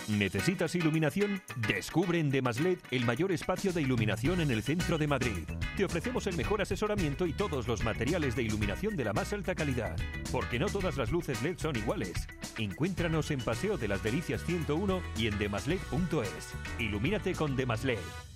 [0.10, 1.41] ¿Necesitas iluminación?
[1.68, 5.47] Descubre en Demaslet el mayor espacio de iluminación en el centro de Madrid.
[5.78, 9.56] Te ofrecemos el mejor asesoramiento y todos los materiales de iluminación de la más alta
[9.56, 9.95] calidad.
[10.32, 12.28] Porque no todas las luces LED son iguales.
[12.58, 16.54] Encuéntranos en Paseo de las Delicias 101 y en demaslet.es.
[16.80, 18.33] Ilumínate con Demaslet.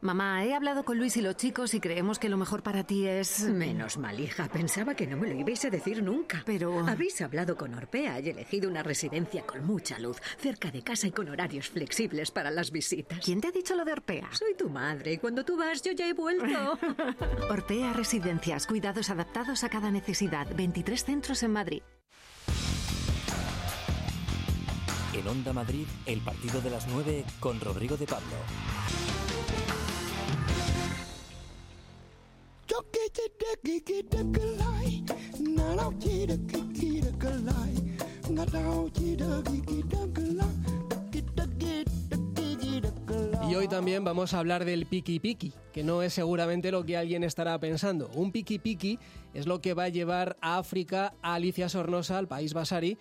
[0.00, 3.08] Mamá, he hablado con Luis y los chicos y creemos que lo mejor para ti
[3.08, 3.40] es...
[3.40, 4.48] Menos mal, hija.
[4.48, 6.44] Pensaba que no me lo ibais a decir nunca.
[6.46, 6.86] Pero...
[6.86, 11.10] Habéis hablado con Orpea y elegido una residencia con mucha luz, cerca de casa y
[11.10, 13.18] con horarios flexibles para las visitas.
[13.24, 14.28] ¿Quién te ha dicho lo de Orpea?
[14.32, 16.78] Soy tu madre y cuando tú vas yo ya he vuelto.
[17.50, 20.46] Orpea Residencias, cuidados adaptados a cada necesidad.
[20.54, 21.82] 23 centros en Madrid.
[25.12, 28.36] En Onda Madrid, el partido de las 9 con Rodrigo de Pablo.
[43.48, 46.98] Y hoy también vamos a hablar del piki piki, que no es seguramente lo que
[46.98, 48.10] alguien estará pensando.
[48.14, 48.98] Un piki piki
[49.32, 52.98] es lo que va a llevar a África a Alicia Sornosa, al país Basari,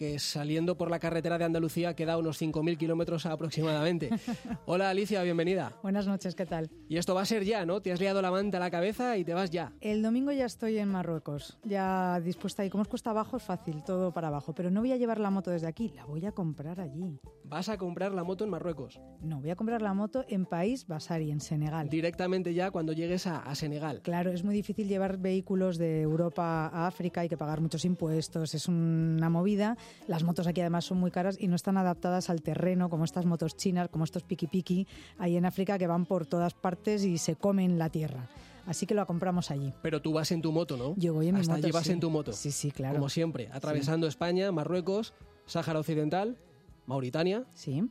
[0.00, 4.08] que saliendo por la carretera de Andalucía queda unos 5.000 kilómetros aproximadamente.
[4.64, 5.76] Hola Alicia, bienvenida.
[5.82, 6.70] Buenas noches, ¿qué tal?
[6.88, 7.82] Y esto va a ser ya, ¿no?
[7.82, 9.74] Te has liado la manta a la cabeza y te vas ya.
[9.82, 12.64] El domingo ya estoy en Marruecos, ya dispuesta.
[12.64, 14.54] Y como es cuesta abajo, es fácil, todo para abajo.
[14.54, 17.20] Pero no voy a llevar la moto desde aquí, la voy a comprar allí.
[17.44, 18.98] ¿Vas a comprar la moto en Marruecos?
[19.20, 21.90] No, voy a comprar la moto en País Basari, en Senegal.
[21.90, 24.00] Directamente ya cuando llegues a, a Senegal.
[24.00, 28.54] Claro, es muy difícil llevar vehículos de Europa a África, hay que pagar muchos impuestos,
[28.54, 29.76] es una movida.
[30.06, 33.26] Las motos aquí además son muy caras y no están adaptadas al terreno, como estas
[33.26, 34.86] motos chinas, como estos piki piki,
[35.18, 38.28] ahí en África que van por todas partes y se comen la tierra.
[38.66, 39.72] Así que lo compramos allí.
[39.82, 40.94] Pero tú vas en tu moto, ¿no?
[40.96, 41.66] Yo voy en mi Hasta moto.
[41.66, 41.92] allí vas sí.
[41.92, 42.32] en tu moto.
[42.32, 42.94] Sí, sí, claro.
[42.96, 45.14] Como siempre, atravesando España, Marruecos,
[45.46, 46.36] Sáhara Occidental,
[46.86, 47.44] Mauritania.
[47.54, 47.84] Sí.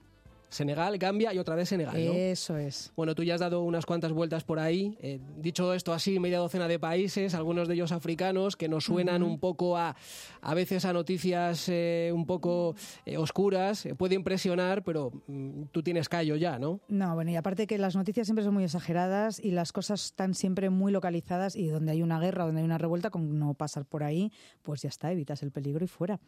[0.49, 2.11] Senegal, Gambia y otra vez Senegal, ¿no?
[2.11, 2.91] Eso es.
[2.95, 4.97] Bueno, tú ya has dado unas cuantas vueltas por ahí.
[5.01, 9.23] Eh, dicho esto así, media docena de países, algunos de ellos africanos, que nos suenan
[9.23, 9.95] un poco a,
[10.41, 12.75] a veces a noticias eh, un poco
[13.05, 13.87] eh, oscuras.
[13.97, 16.79] Puede impresionar, pero mm, tú tienes callo ya, ¿no?
[16.87, 20.33] No, bueno, y aparte que las noticias siempre son muy exageradas y las cosas están
[20.33, 23.85] siempre muy localizadas y donde hay una guerra, donde hay una revuelta, con no pasar
[23.85, 24.31] por ahí,
[24.63, 26.19] pues ya está, evitas el peligro y fuera.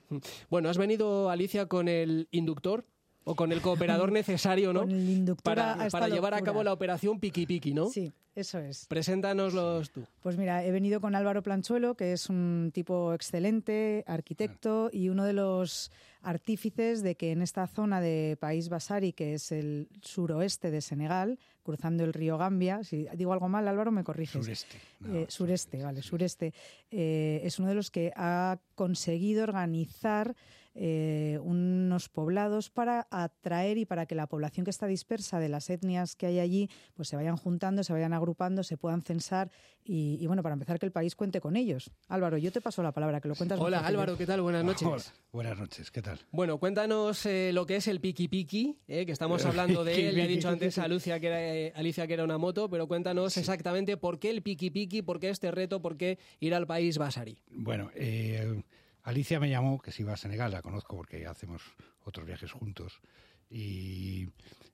[0.49, 2.86] Bueno, has venido, Alicia, con el inductor
[3.24, 4.82] o con el cooperador necesario, ¿no?
[4.82, 7.88] Con el inductor a para, esta para llevar a cabo la operación Piki Piki, ¿no?
[7.88, 8.86] Sí, eso es.
[8.88, 10.05] Preséntanoslos tú.
[10.22, 15.26] Pues mira, he venido con Álvaro Planchuelo, que es un tipo excelente, arquitecto y uno
[15.26, 15.91] de los
[16.22, 21.39] artífices de que en esta zona de País Basari, que es el suroeste de Senegal,
[21.63, 24.43] cruzando el río Gambia, si digo algo mal, Álvaro, me corriges.
[24.43, 24.78] Sureste.
[25.07, 26.53] Eh, sureste, vale, sureste.
[26.91, 30.36] Eh, es uno de los que ha conseguido organizar
[30.74, 35.69] eh, unos poblados para atraer y para que la población que está dispersa de las
[35.69, 39.51] etnias que hay allí pues se vayan juntando, se vayan agrupando, se puedan censar
[39.84, 41.91] y, y, bueno, para empezar que el país cuente con ellos.
[42.07, 43.88] Álvaro, yo te paso la palabra, que lo cuentas Hola yo.
[43.88, 44.41] Álvaro, ¿qué tal?
[44.41, 44.88] Buenas noches.
[44.88, 46.19] Hola, buenas noches, ¿qué tal?
[46.32, 50.15] Bueno, cuéntanos eh, lo que es el Piki Piki, eh, que estamos hablando de él.
[50.15, 52.88] Le he dicho antes a Lucia que era, eh, Alicia que era una moto, pero
[52.88, 56.67] cuéntanos exactamente por qué el Piki Piki, por qué este reto, por qué ir al
[56.67, 57.38] país Basari.
[57.49, 58.61] Bueno, eh,
[59.03, 61.61] Alicia me llamó, que se iba a Senegal, la conozco porque hacemos
[62.03, 63.01] otros viajes juntos,
[63.49, 64.29] y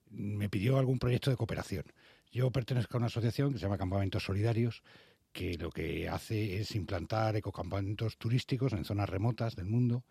[0.09, 1.85] me pidió algún proyecto de cooperación.
[2.31, 4.83] Yo pertenezco a una asociación que se llama Campamentos Solidarios,
[5.31, 10.03] que lo que hace es implantar ecocampamentos turísticos en zonas remotas del mundo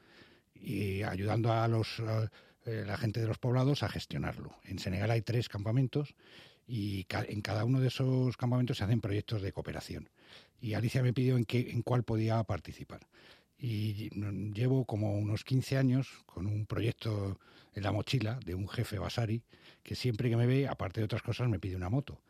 [0.54, 2.00] y ayudando a los
[2.64, 4.56] eh, la gente de los poblados a gestionarlo.
[4.64, 6.14] En Senegal hay tres campamentos
[6.66, 10.10] y en cada uno de esos campamentos se hacen proyectos de cooperación.
[10.60, 13.06] Y Alicia me pidió en, qué, en cuál podía participar.
[13.68, 14.10] Y
[14.54, 17.40] llevo como unos 15 años con un proyecto
[17.74, 19.42] en la mochila de un jefe Basari
[19.82, 22.20] que siempre que me ve, aparte de otras cosas, me pide una moto.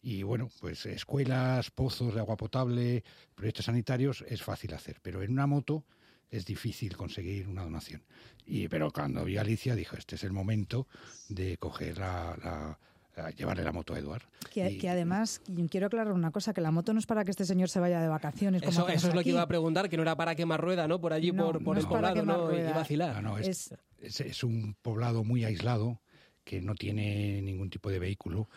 [0.00, 3.02] Y bueno, pues escuelas, pozos de agua potable,
[3.34, 5.84] proyectos sanitarios es fácil hacer, pero en una moto
[6.30, 8.04] es difícil conseguir una donación.
[8.46, 10.86] Y, pero cuando vi a Alicia dijo, este es el momento
[11.28, 12.78] de coger la
[13.16, 14.22] a llevarle la moto a Eduard.
[14.52, 17.24] Que, Y- que además, y quiero aclarar una cosa, que la moto no es para
[17.24, 18.62] que este señor se vaya de vacaciones.
[18.62, 21.00] como Eso, es lo que iba a preguntar, que no era para quemar rueda, ¿no?
[21.00, 22.44] Por allí, No, por, por no el poblado, quemar ¿no?
[22.52, 22.72] Y rueda.
[22.74, 23.16] vacilar.
[23.16, 26.00] Ah, no, es, es- es un poblado muy aislado
[26.44, 28.48] que no tiene ningún tipo de vehículo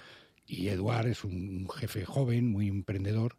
[0.45, 3.37] y Eduard es un jefe joven, muy emprendedor,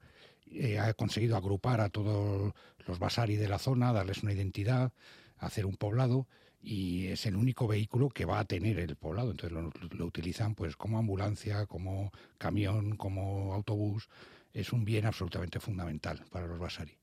[0.51, 2.53] eh, ha conseguido agrupar a todos
[2.87, 4.93] los basari de la zona, darles una identidad,
[5.39, 6.27] hacer un poblado
[6.63, 9.31] y es el único vehículo que va a tener el poblado.
[9.31, 14.09] Entonces lo, lo utilizan pues como ambulancia, como camión, como autobús.
[14.53, 16.99] Es un bien absolutamente fundamental para los basari.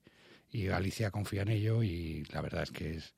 [0.52, 3.16] Y Alicia confía en ello y la verdad es que es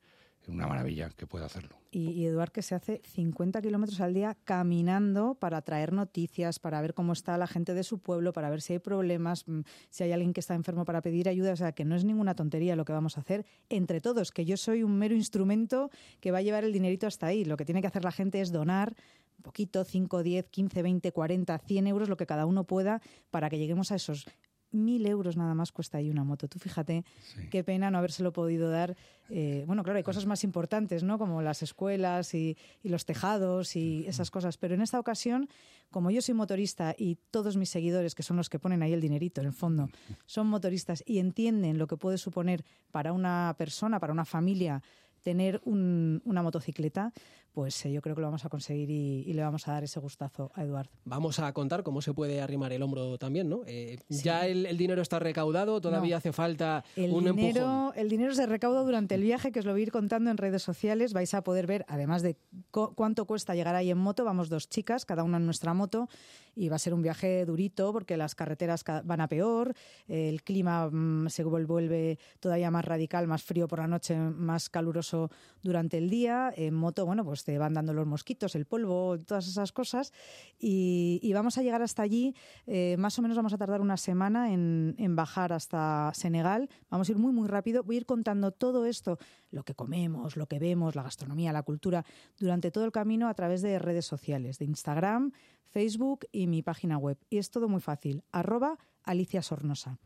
[0.48, 1.76] una maravilla que pueda hacerlo.
[1.90, 6.80] Y, y Eduard que se hace 50 kilómetros al día caminando para traer noticias, para
[6.80, 9.60] ver cómo está la gente de su pueblo, para ver si hay problemas, mm,
[9.90, 11.52] si hay alguien que está enfermo para pedir ayuda.
[11.52, 14.44] O sea, que no es ninguna tontería lo que vamos a hacer entre todos, que
[14.44, 17.44] yo soy un mero instrumento que va a llevar el dinerito hasta ahí.
[17.44, 18.94] Lo que tiene que hacer la gente es donar
[19.38, 23.48] un poquito, 5, 10, 15, 20, 40, 100 euros, lo que cada uno pueda, para
[23.48, 24.26] que lleguemos a esos
[24.72, 26.48] mil euros nada más cuesta ahí una moto.
[26.48, 27.04] Tú fíjate
[27.50, 28.96] qué pena no habérselo podido dar.
[29.28, 31.18] Eh, bueno, claro, hay cosas más importantes, ¿no?
[31.18, 34.56] Como las escuelas y, y, los tejados y esas cosas.
[34.56, 35.48] Pero en esta ocasión,
[35.90, 39.00] como yo soy motorista y todos mis seguidores, que son los que ponen ahí el
[39.00, 39.88] dinerito en el fondo,
[40.26, 44.82] son motoristas y entienden lo que puede suponer para una persona, para una familia,
[45.22, 47.12] tener un, una motocicleta,
[47.52, 49.84] pues eh, yo creo que lo vamos a conseguir y, y, le vamos a dar
[49.84, 50.90] ese gustazo a Eduardo.
[51.04, 53.62] Vamos a contar cómo se puede arrimar el hombro también, ¿no?
[53.66, 54.22] Eh, sí.
[54.22, 56.18] Ya el, el, dinero está recaudado, todavía no.
[56.18, 57.92] hace falta el un dinero, empujón.
[57.96, 60.36] El dinero se recauda durante el viaje, que os lo voy a ir contando en
[60.36, 61.12] redes sociales.
[61.12, 62.36] Vais a poder ver, además de
[62.70, 66.08] cuánto cuesta llegar ahí en moto, vamos dos chicas, cada una en nuestra moto,
[66.54, 69.74] y va a ser un viaje durito porque las carreteras van a peor,
[70.08, 75.30] el clima mmm, se vuelve todavía más radical, más frío por la noche, más caluroso
[75.62, 76.52] durante el día.
[76.56, 80.12] En moto, bueno, pues te van dando los mosquitos, el polvo, todas esas cosas.
[80.58, 82.34] Y, y vamos a llegar hasta allí,
[82.66, 86.68] eh, más o menos vamos a tardar una semana en, en, bajar hasta Senegal.
[86.90, 87.82] Vamos a ir muy, muy rápido.
[87.82, 89.18] Voy a ir contando todo esto,
[89.50, 92.04] lo que comemos, lo que vemos, la gastronomía, la cultura,
[92.38, 95.32] durante todo el camino a través de redes sociales, de Instagram,
[95.70, 97.18] Facebook y mi página web.
[97.28, 99.98] Y es todo muy fácil, arroba Alicia Sornosa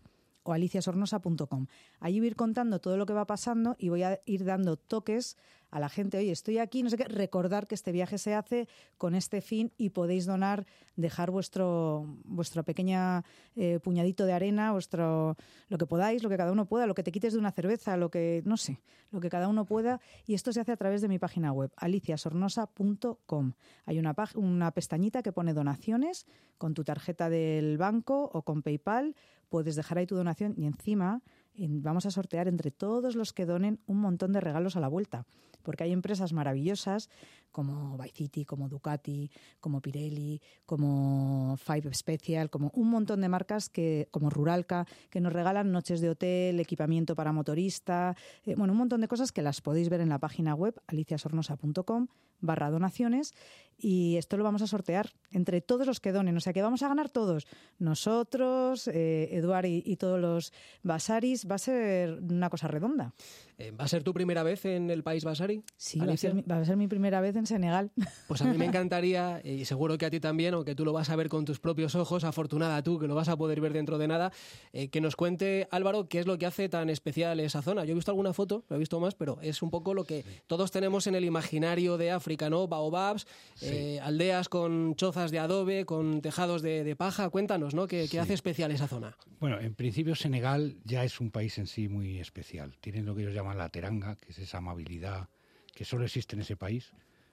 [0.45, 1.66] o aliciasornosa.com.
[2.01, 4.76] Allí voy a ir contando todo lo que va pasando y voy a ir dando
[4.76, 5.36] toques
[5.74, 8.68] a la gente, oye, estoy aquí, no sé qué, recordar que este viaje se hace
[8.97, 13.24] con este fin y podéis donar, dejar vuestro vuestro pequeña
[13.57, 15.36] eh, puñadito de arena, vuestro
[15.68, 17.97] lo que podáis, lo que cada uno pueda, lo que te quites de una cerveza,
[17.97, 18.78] lo que, no sé,
[19.11, 20.01] lo que cada uno pueda.
[20.28, 23.53] Y esto se hace a través de mi página web, aliciasornosa.com.
[23.86, 26.24] Hay una, una pestañita que pone donaciones
[26.57, 29.16] con tu tarjeta del banco o con PayPal.
[29.55, 31.22] Puedes dejar ahí tu donación y encima
[31.57, 35.26] vamos a sortear entre todos los que donen un montón de regalos a la vuelta,
[35.64, 37.10] porque hay empresas maravillosas
[37.50, 43.68] como By City, como Ducati, como Pirelli, como Five Special, como un montón de marcas
[43.68, 48.80] que, como Ruralca, que nos regalan noches de hotel, equipamiento para motorista, eh, bueno, un
[48.80, 52.08] montón de cosas que las podéis ver en la página web aliciasornosa.com
[52.40, 53.34] barra donaciones
[53.78, 56.82] y esto lo vamos a sortear entre todos los que donen, o sea que vamos
[56.82, 57.46] a ganar todos,
[57.78, 60.52] nosotros, eh, Eduard y, y, todos los
[60.82, 63.14] basaris, va a ser una cosa redonda.
[63.59, 65.62] Eh, ¿Va a ser tu primera vez en el país basari?
[65.76, 67.90] Sí, va a, ser, va a, ser, mi primera vez en Senegal.
[68.28, 71.11] Pues a mí me encantaría, y seguro que a ti también, aunque tú lo vas
[71.11, 73.98] a ver con tus propios ojos, afortunada tú, que lo vas a poder ver dentro
[73.98, 74.32] de nada,
[74.72, 77.84] eh, que nos cuente Álvaro qué es lo que hace tan especial esa zona.
[77.84, 80.24] Yo he visto alguna foto, lo he visto más, pero es un poco lo que
[80.46, 82.66] todos tenemos en el imaginario de África, ¿no?
[82.66, 83.66] Baobabs, sí.
[83.66, 87.28] eh, aldeas con chozas de adobe, con tejados de, de paja.
[87.28, 87.86] Cuéntanos, ¿no?
[87.86, 88.11] ¿Qué, sí.
[88.11, 89.16] ¿Qué, hace especial esa zona?
[89.38, 92.76] Bueno, en principio Senegal ya es un país en sí muy especial.
[92.80, 95.28] Tienen lo que ellos llaman la teranga, que es esa amabilidad
[95.74, 96.92] que solo existe en ese país,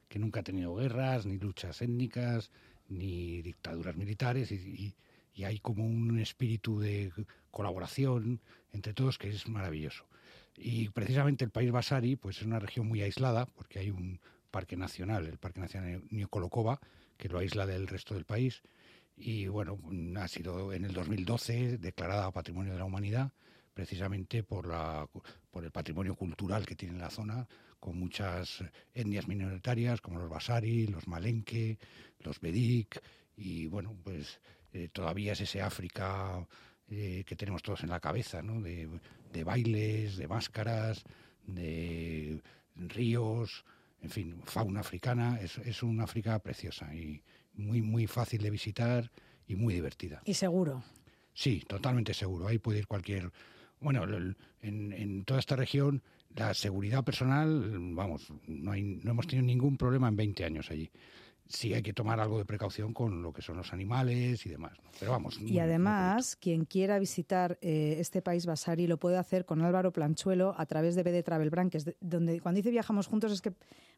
[0.09, 2.51] que nunca ha tenido guerras, ni luchas étnicas,
[2.89, 4.95] ni dictaduras militares, y, y,
[5.33, 7.13] y hay como un espíritu de
[7.51, 8.41] colaboración
[8.73, 10.05] entre todos que es maravilloso.
[10.57, 14.75] Y precisamente el país Basari pues es una región muy aislada, porque hay un parque
[14.75, 16.81] nacional, el Parque Nacional Niocolocoba,
[17.17, 18.61] que lo aísla del resto del país,
[19.15, 19.79] y bueno,
[20.17, 23.31] ha sido en el 2012 declarada Patrimonio de la Humanidad,
[23.73, 25.07] precisamente por, la,
[25.49, 27.47] por el patrimonio cultural que tiene la zona,
[27.79, 28.63] con muchas
[28.93, 31.79] etnias minoritarias como los Basari, los Malenque,
[32.19, 33.01] los Bedik,
[33.35, 34.39] y bueno, pues
[34.73, 36.47] eh, todavía es ese África
[36.89, 38.61] eh, que tenemos todos en la cabeza, ¿no?
[38.61, 38.87] De,
[39.31, 41.03] de bailes, de máscaras,
[41.47, 42.41] de
[42.75, 43.65] ríos,
[44.01, 49.11] en fin, fauna africana, es, es un África preciosa y muy, muy fácil de visitar
[49.47, 50.21] y muy divertida.
[50.25, 50.83] Y seguro.
[51.33, 52.47] Sí, totalmente seguro.
[52.47, 53.31] Ahí puede ir cualquier
[53.81, 54.03] bueno,
[54.61, 56.01] en, en, toda esta región
[56.35, 60.89] la seguridad personal, vamos, no, hay, no hemos tenido ningún problema en 20 años allí.
[61.47, 64.71] Sí hay que tomar algo de precaución con lo que son los animales y demás.
[64.81, 64.89] ¿no?
[64.97, 65.37] Pero vamos.
[65.41, 69.61] Y no, además, no quien quiera visitar eh, este país Basari lo puede hacer con
[69.61, 73.07] Álvaro Planchuelo a través de BD Travel Brand, que es de, donde cuando dice viajamos
[73.07, 73.51] juntos es que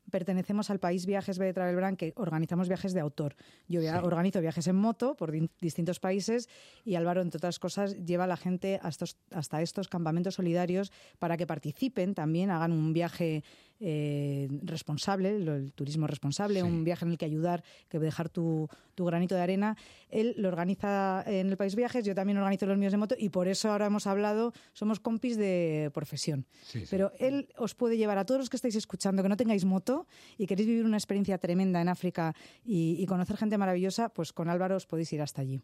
[0.10, 3.36] pertenecemos al país Viajes BD Travel Brand, que organizamos viajes de autor.
[3.68, 3.88] Yo sí.
[3.88, 6.50] organizo viajes en moto por di distintos países
[6.86, 10.92] y Álvaro, entre otras cosas, lleva a la gente a estos, hasta estos campamentos solidarios
[11.20, 13.44] para que participen también, hagan un viaje
[13.86, 16.66] eh, responsable, el turismo responsable, sí.
[16.66, 19.76] un viaje en el que ayudar, que dejar tu, tu, granito de arena.
[20.10, 23.28] Él lo organiza en el País Viajes, yo también organizo los míos de moto y
[23.28, 26.46] por eso ahora hemos hablado, somos compis de profesión.
[26.62, 29.66] Sí, Pero él os puede llevar a todos los que estáis escuchando, que no tengáis
[29.66, 29.93] moto,
[30.38, 32.34] y queréis vivir una experiencia tremenda en África
[32.66, 35.62] y, y conocer gente maravillosa, pues con Álvaro os podéis ir hasta allí.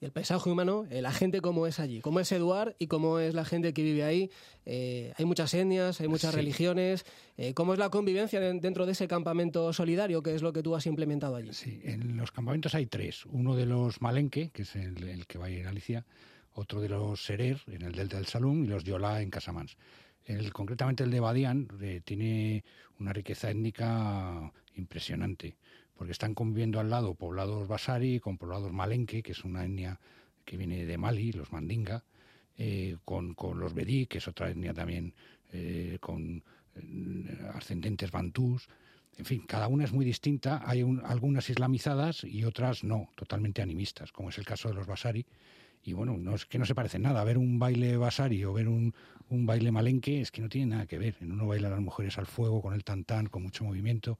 [0.00, 3.34] El paisaje humano, eh, la gente cómo es allí, cómo es Eduard y cómo es
[3.34, 4.30] la gente que vive ahí.
[4.66, 6.36] Eh, hay muchas etnias, hay muchas Sí.
[6.36, 7.04] religiones.
[7.38, 10.62] eh, ¿Cómo es la convivencia de- dentro de ese campamento solidario, que es lo que
[10.62, 11.52] tú has implementado allí?
[11.52, 13.24] Sí, en los campamentos hay tres.
[13.26, 16.04] Uno de los Malenque, que es el, el que va a ir a Alicia,
[16.54, 19.76] otro de los Serer, en el Delta del Salón, y los Yolá en Casamans.
[20.24, 22.64] El, concretamente el de Badián eh, tiene
[22.98, 25.56] una riqueza étnica impresionante,
[25.96, 29.98] porque están conviviendo al lado poblados Basari con poblados Malenque, que es una etnia
[30.44, 32.04] que viene de Mali, los Mandinga,
[32.56, 35.14] eh, con, con los Bedí, que es otra etnia también
[35.52, 36.42] eh, con
[37.54, 38.68] ascendentes bantús.
[39.18, 40.62] En fin, cada una es muy distinta.
[40.64, 44.86] Hay un- algunas islamizadas y otras no, totalmente animistas, como es el caso de los
[44.86, 45.26] Basari.
[45.84, 47.24] Y bueno, no es que no se parecen nada.
[47.24, 48.94] Ver un baile Basari o ver un,
[49.30, 51.16] un baile malenque es que no tiene nada que ver.
[51.20, 54.18] En uno bailan las mujeres al fuego, con el tantán, con mucho movimiento.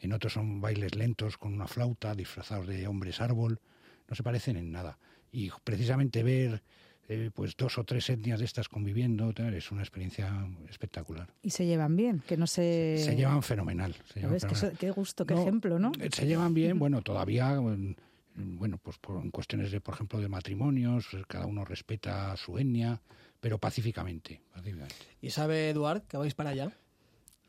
[0.00, 3.60] En otros son bailes lentos, con una flauta, disfrazados de hombres árbol.
[4.08, 4.98] No se parecen en nada.
[5.30, 6.62] Y precisamente ver
[7.08, 11.28] eh, pues dos o tres etnias de estas conviviendo es una experiencia espectacular.
[11.42, 12.96] Y se llevan bien, que no se...
[13.04, 13.94] Se llevan fenomenal.
[14.12, 14.44] se ¿Lo llevan ves?
[14.44, 14.72] Que fenomenal.
[14.72, 15.92] eso- qué gusto, qué No, ejemplo, ¿no?
[16.12, 17.96] Se llevan bien, bueno, todavía, en-
[18.34, 22.58] bueno, pues por en cuestiones de, por ejemplo, de matrimonios, eh, cada uno respeta su
[22.58, 23.00] etnia,
[23.40, 24.42] pero pacíficamente.
[24.54, 24.94] pacíficamente.
[25.20, 26.72] ¿Y sabe Eduard que vais para allá?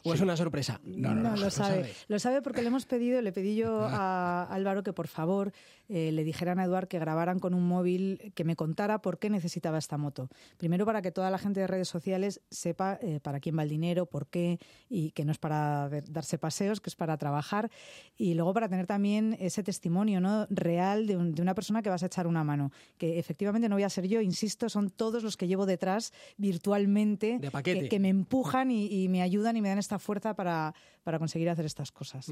[0.06, 0.80] ¿O es una sorpresa?
[0.84, 1.92] No, no, No, lo sabe.
[2.08, 5.52] Lo sabe porque le hemos pedido, le pedí yo a Álvaro que por favor
[5.90, 9.30] eh, le dijeran a Eduard que grabaran con un móvil, que me contara por qué
[9.30, 10.30] necesitaba esta moto.
[10.58, 13.70] Primero para que toda la gente de redes sociales sepa eh, para quién va el
[13.70, 17.70] dinero, por qué, y que no es para darse paseos, que es para trabajar.
[18.18, 20.48] Y luego para tener también ese testimonio ¿no?
[20.50, 22.72] real de, un- de una persona que vas a echar una mano.
[22.98, 27.40] Que efectivamente no voy a ser yo, insisto, son todos los que llevo detrás virtualmente,
[27.40, 27.82] De paquete.
[27.84, 30.74] que, que me empujan y, y me ayudan y me dan esta fuerza para,
[31.04, 32.28] para conseguir hacer estas cosas.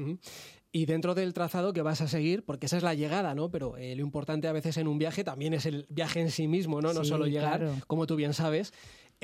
[0.70, 3.50] Y dentro del trazado que vas a seguir, porque esa es la llegada, ¿no?
[3.50, 6.48] Pero eh, lo importante a veces en un viaje también es el viaje en sí
[6.48, 6.92] mismo, ¿no?
[6.92, 7.76] No Sí, solo llegar, claro.
[7.86, 8.72] como tú bien sabes.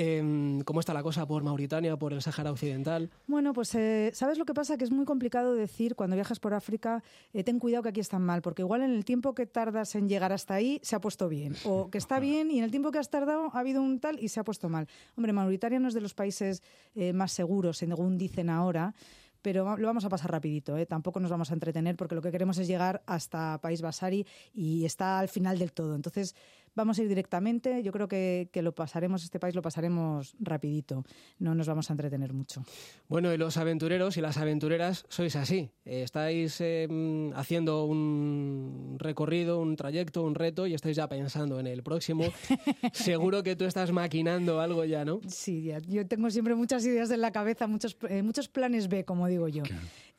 [0.00, 3.10] Em, ¿Cómo está la cosa por Mauritania, por el Sáhara Occidental?
[3.26, 4.78] Bueno, pues eh, ¿sabes lo que pasa?
[4.78, 8.22] Que es muy complicado decir cuando viajas por África, eh, ten cuidado que aquí están
[8.22, 11.28] mal, porque igual en el tiempo que tardas en llegar hasta ahí se ha puesto
[11.28, 13.98] bien, o que está bien y en el tiempo que has tardado ha habido un
[13.98, 14.86] tal y se ha puesto mal.
[15.16, 16.62] Hombre, Mauritania no es de los países
[16.94, 18.94] eh, más seguros, según dicen ahora,
[19.42, 20.86] pero lo vamos a pasar rapidito, ¿eh?
[20.86, 24.84] tampoco nos vamos a entretener porque lo que queremos es llegar hasta País Basari y
[24.84, 25.94] está al final del todo.
[25.94, 26.34] Entonces
[26.74, 31.04] vamos a ir directamente, yo creo que, que lo pasaremos, este país lo pasaremos rapidito,
[31.38, 32.62] no nos vamos a entretener mucho.
[33.08, 35.70] Bueno, y los aventureros y las aventureras sois así.
[35.84, 41.66] Eh, estáis em, haciendo un recorrido, un trayecto, un reto y estáis ya pensando en
[41.66, 42.24] el próximo.
[42.92, 45.20] Seguro que tú estás maquinando algo ya, ¿no?
[45.28, 49.04] Sí, ya, yo tengo siempre muchas ideas en la cabeza, muchos, eh, muchos planes B,
[49.04, 49.62] como digo yo.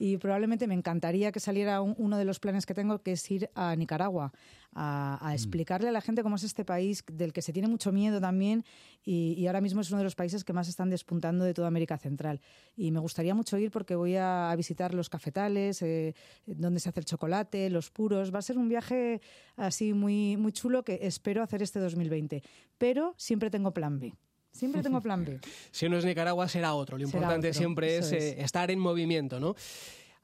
[0.02, 3.30] Y probablemente me encantaría que saliera un- uno de los planes que tengo, que es
[3.30, 4.32] ir a Nicaragua,
[4.74, 7.92] a, a explicarle a la gente cómo es este país del que se tiene mucho
[7.92, 8.64] miedo también
[9.04, 11.68] y, y ahora mismo es uno de los países que más están despuntando de toda
[11.68, 12.40] América Central.
[12.78, 16.88] Y me gustaría mucho ir porque voy a, a visitar los cafetales, eh, donde se
[16.90, 18.34] hace el chocolate, los puros.
[18.34, 19.20] Va a ser un viaje
[19.58, 22.42] así muy, muy chulo que espero hacer este 2020.
[22.78, 24.14] Pero siempre tengo plan B.
[24.52, 25.40] Siempre tengo plan B.
[25.72, 26.98] Si no es Nicaragua, será otro.
[26.98, 28.24] Lo Será importante otro, siempre es, eso es.
[28.24, 29.56] eh, estar en movimiento, ¿no?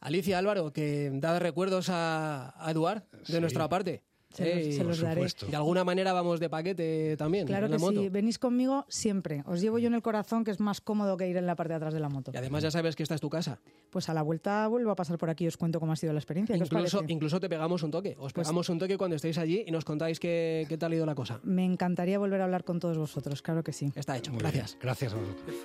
[0.02, 3.40] Alicia Álvaro, que da recuerdos a, a Eduard de Sí.
[3.40, 4.04] nuestra parte.
[4.36, 5.28] Se los- se los por daré.
[5.50, 8.02] De alguna manera vamos de paquete también Claro en la que moto.
[8.02, 9.44] sí, venís conmigo siempre.
[9.46, 11.74] Os llevo yo en el corazón, que es más cómodo que ir en la parte
[11.74, 12.32] de atrás de la moto.
[12.34, 13.60] Y además ya sabes que esta es tu casa.
[13.90, 16.12] Pues a la vuelta vuelvo a pasar por aquí y os cuento cómo ha sido
[16.14, 16.56] la experiencia.
[16.56, 18.16] ¿Qué os Incluso, incluso te pegamos un toque.
[18.20, 20.96] Os Pues- pegamos un toque cuando estéis allí y nos contáis qué, qué tal ha
[20.96, 21.40] ido la cosa.
[21.44, 23.92] Me encantaría volver a hablar con todos vosotros, claro que sí.
[23.96, 24.32] Está hecho.
[24.32, 24.72] Muy Gracias.
[24.74, 25.56] bien, Gracias a vosotros.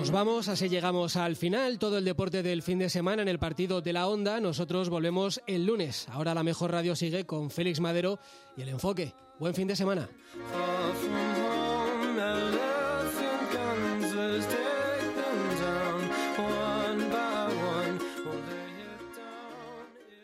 [0.00, 1.78] Nos vamos, así llegamos al final.
[1.78, 4.40] Todo el deporte del fin de semana en el partido de la Onda.
[4.40, 6.08] Nosotros volvemos el lunes.
[6.08, 8.18] Ahora la mejor radio sigue con Félix Madero
[8.56, 9.12] y el enfoque.
[9.38, 10.08] Buen fin de semana.